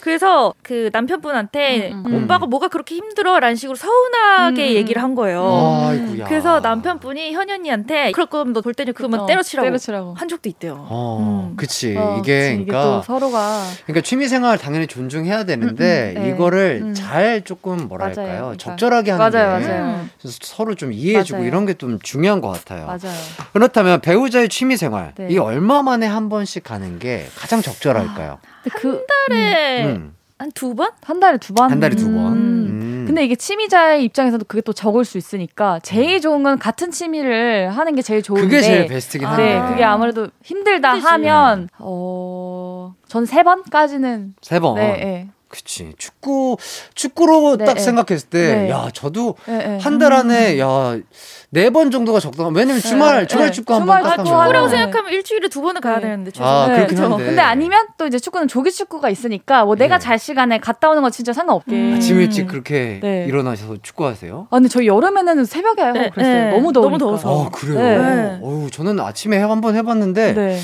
[0.08, 2.24] 그래서 그 남편분한테 음, 음.
[2.26, 3.40] 오빠가 뭐가 그렇게 힘들어?
[3.40, 4.76] 라는 식으로 서운하게 음, 음.
[4.76, 5.86] 얘기를 한 거예요.
[5.88, 6.26] 아이고야.
[6.26, 10.14] 그래서 남편분이 현희 언니한테 그럴 거면 너 볼 때는 그러면 어, 때려치라고 때려치라고.
[10.16, 10.86] 한 적도 있대요.
[10.90, 11.56] 어, 음.
[11.56, 11.96] 그치.
[11.98, 12.66] 어, 이게, 그치.
[12.66, 16.30] 그러니까, 또 서로가 그러니까 취미 생활 당연히 존중해야 되는데, 음, 음, 네.
[16.32, 16.94] 이거를 음.
[16.94, 18.26] 잘 조금 뭐랄까요.
[18.28, 18.40] 맞아요.
[18.42, 18.58] 그러니까.
[18.58, 19.84] 적절하게 하는 맞아요, 게 맞아요.
[19.86, 20.10] 음.
[20.20, 21.48] 그래서 서로 좀 이해해주고 맞아요.
[21.48, 22.86] 이런 게 좀 중요한 것 같아요.
[22.88, 23.16] 맞아요.
[23.54, 25.28] 그렇다면 배우자의 취미 생활, 네.
[25.30, 28.40] 이게 얼마 만에 한 번씩 가는 게 가장 적절할까요?
[28.64, 29.93] 근데 그 달에 음,
[30.44, 30.90] 한 두 번?
[31.04, 31.72] 한 달에 두 번.
[31.72, 32.34] 한 달에 두 번.
[32.34, 32.68] 음.
[32.70, 33.04] 음.
[33.08, 37.96] 근데 이게 취미자의 입장에서도 그게 또 적을 수 있으니까 제일 좋은 건 같은 취미를 하는
[37.96, 39.32] 게 제일 좋은데 그게 제일 베스트긴 아.
[39.32, 39.44] 한데.
[39.60, 41.08] 네, 그게 아무래도 힘들다 힘들지.
[41.08, 44.76] 하면 어, 전 세 번까지는 세 번.
[44.76, 45.30] 네, 네.
[45.48, 45.94] 그치.
[46.00, 46.58] 축구,
[46.96, 47.80] 축구로 네, 딱 네.
[47.80, 48.70] 생각했을 때, 네.
[48.72, 49.78] 야, 저도 네, 네.
[49.80, 50.98] 한달 안에, 야,
[51.54, 53.52] 네 번 정도가 적당한, 왜냐면 주말, 네, 주말 네.
[53.52, 54.44] 축구 한 주말 번딱 축구 하면.
[54.46, 54.78] 축구라고 네.
[54.78, 56.02] 생각하면 일주일에 두 번은 가야 네.
[56.02, 56.76] 되는데 아, 죄송해요.
[56.76, 57.04] 그렇긴 그쵸.
[57.12, 57.26] 한데.
[57.26, 60.04] 근데 아니면 또 이제 축구는 조기 축구가 있으니까 뭐 내가 네.
[60.04, 61.72] 잘 시간에 갔다 오는 건 진짜 상관없게.
[61.76, 61.94] 음.
[61.96, 63.26] 아침 일찍 그렇게 네.
[63.28, 64.48] 일어나셔서 축구하세요?
[64.50, 66.34] 아, 근데 저희 여름에는 새벽에 하고 네, 그랬어요.
[66.46, 66.50] 네.
[66.50, 67.22] 너무 너무 더우니까.
[67.22, 67.46] 더워서.
[67.46, 67.78] 아, 그래요?
[67.80, 67.98] 네.
[68.16, 68.40] 네.
[68.42, 70.60] 어우, 저는 아침에 한번 해봤는데, 네.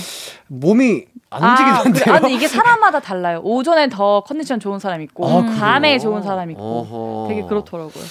[0.47, 2.03] 몸이 안 움직이던데요.
[2.03, 2.15] 그래.
[2.15, 3.41] 아, 근데 이게 사람마다 달라요.
[3.43, 5.45] 오전에 더 컨디션 좋은 사람 있고, 아?
[5.59, 7.27] 밤에 좋은 사람 있고, 어허.
[7.29, 8.03] 되게 그렇더라고요.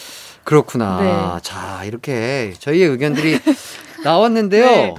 [0.48, 0.98] 그렇구나.
[1.36, 1.40] 네.
[1.42, 3.38] 자, 이렇게 저희의 의견들이
[4.02, 4.64] 나왔는데요.
[4.64, 4.94] 네.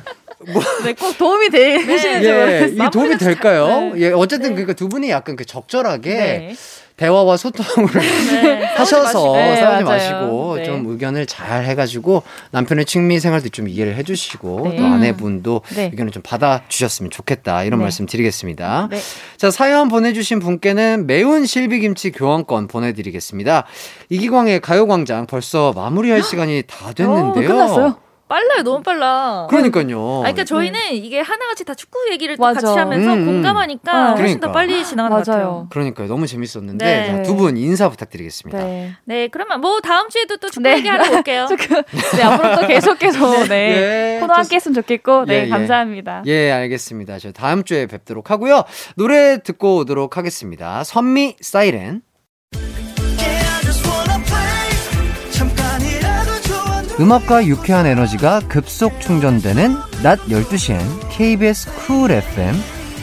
[0.84, 2.68] 네, 꼭 도움이 되시는지 예, 모르겠어요.
[2.68, 3.68] 이게 도움이 될까요?
[3.96, 4.02] 네.
[4.02, 6.56] 예, 어쨌든 그러니까 두 분이 약간 그 적절하게 네.
[7.00, 8.66] 대화와 소통을 네.
[8.76, 9.84] 하셔서 네, 싸우지.
[9.86, 10.64] 마시고 네.
[10.66, 14.76] 좀 의견을 잘 해가지고 남편의 취미 생활도 좀 이해를 해주시고 네.
[14.76, 15.86] 또 아내분도 네.
[15.94, 17.84] 의견을 좀 받아주셨으면 좋겠다 이런 네.
[17.84, 18.90] 말씀 드리겠습니다.
[18.92, 19.00] 네.
[19.38, 23.64] 자 사연 보내주신 분께는 매운 실비김치 교환권 보내드리겠습니다.
[24.10, 27.46] 이기광의 가요광장 벌써 마무리할 시간이 다 됐는데요.
[27.46, 28.09] 어, 끝났어요?
[28.30, 29.48] 빨라요, 너무 빨라.
[29.50, 30.20] 그러니까요.
[30.20, 32.62] 아, 그러니까 저희는 이게 하나같이 다 축구 얘기를 또 맞아.
[32.62, 33.26] 같이 하면서 음, 음.
[33.26, 34.06] 공감하니까 어.
[34.10, 34.48] 훨씬 그러니까.
[34.48, 35.68] 더 빨리 지나가는 것 같아요.
[35.72, 36.08] 그러니까요.
[36.08, 37.24] 너무 재밌었는데 네.
[37.24, 38.64] 두분 인사 부탁드리겠습니다.
[38.64, 38.94] 네.
[39.06, 40.78] 네, 그러면 뭐 다음 주에도 또 축구 네.
[40.78, 41.48] 얘기하러 올게요.
[41.58, 41.82] 그,
[42.16, 44.16] 네, 앞으로 또 계속 계속, 네.
[44.16, 45.50] 예, 코너 함께 했으면 좋겠고, 네, 예, 예.
[45.50, 46.22] 감사합니다.
[46.28, 47.18] 예, 알겠습니다.
[47.18, 48.64] 저 다음 주에 뵙도록 하고요.
[48.96, 50.84] 노래 듣고 오도록 하겠습니다.
[50.84, 52.04] 선미 사이렌.
[57.00, 59.74] 음악과 유쾌한 에너지가 급속 충전되는
[60.04, 60.80] 낮 12시엔
[61.10, 62.56] KBS 쿨 FM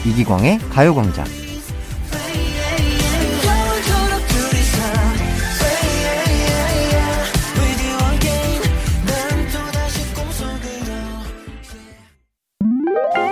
[0.05, 1.25] 이기광의 가요광장.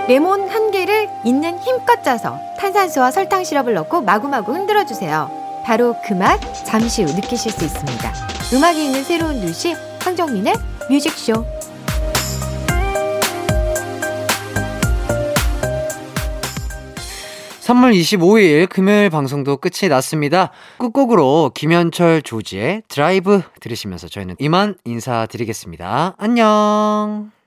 [0.08, 5.30] 레몬 한 개를 있는 힘껏 짜서 탄산수와 설탕 시럽을 넣고 마구마구 흔들어 주세요.
[5.64, 8.12] 바로 그 맛 잠시 후 느끼실 수 있습니다.
[8.54, 9.74] 음악이 있는 새로운 도시
[10.06, 10.54] 황정민의
[10.88, 11.44] 뮤직쇼.
[17.58, 20.52] 삼월 25일 금요일 방송도 끝이 났습니다.
[20.78, 26.14] 끝곡으로 김현철 조지의 드라이브 들으시면서 저희는 이만 인사드리겠습니다.
[26.18, 27.32] 안녕.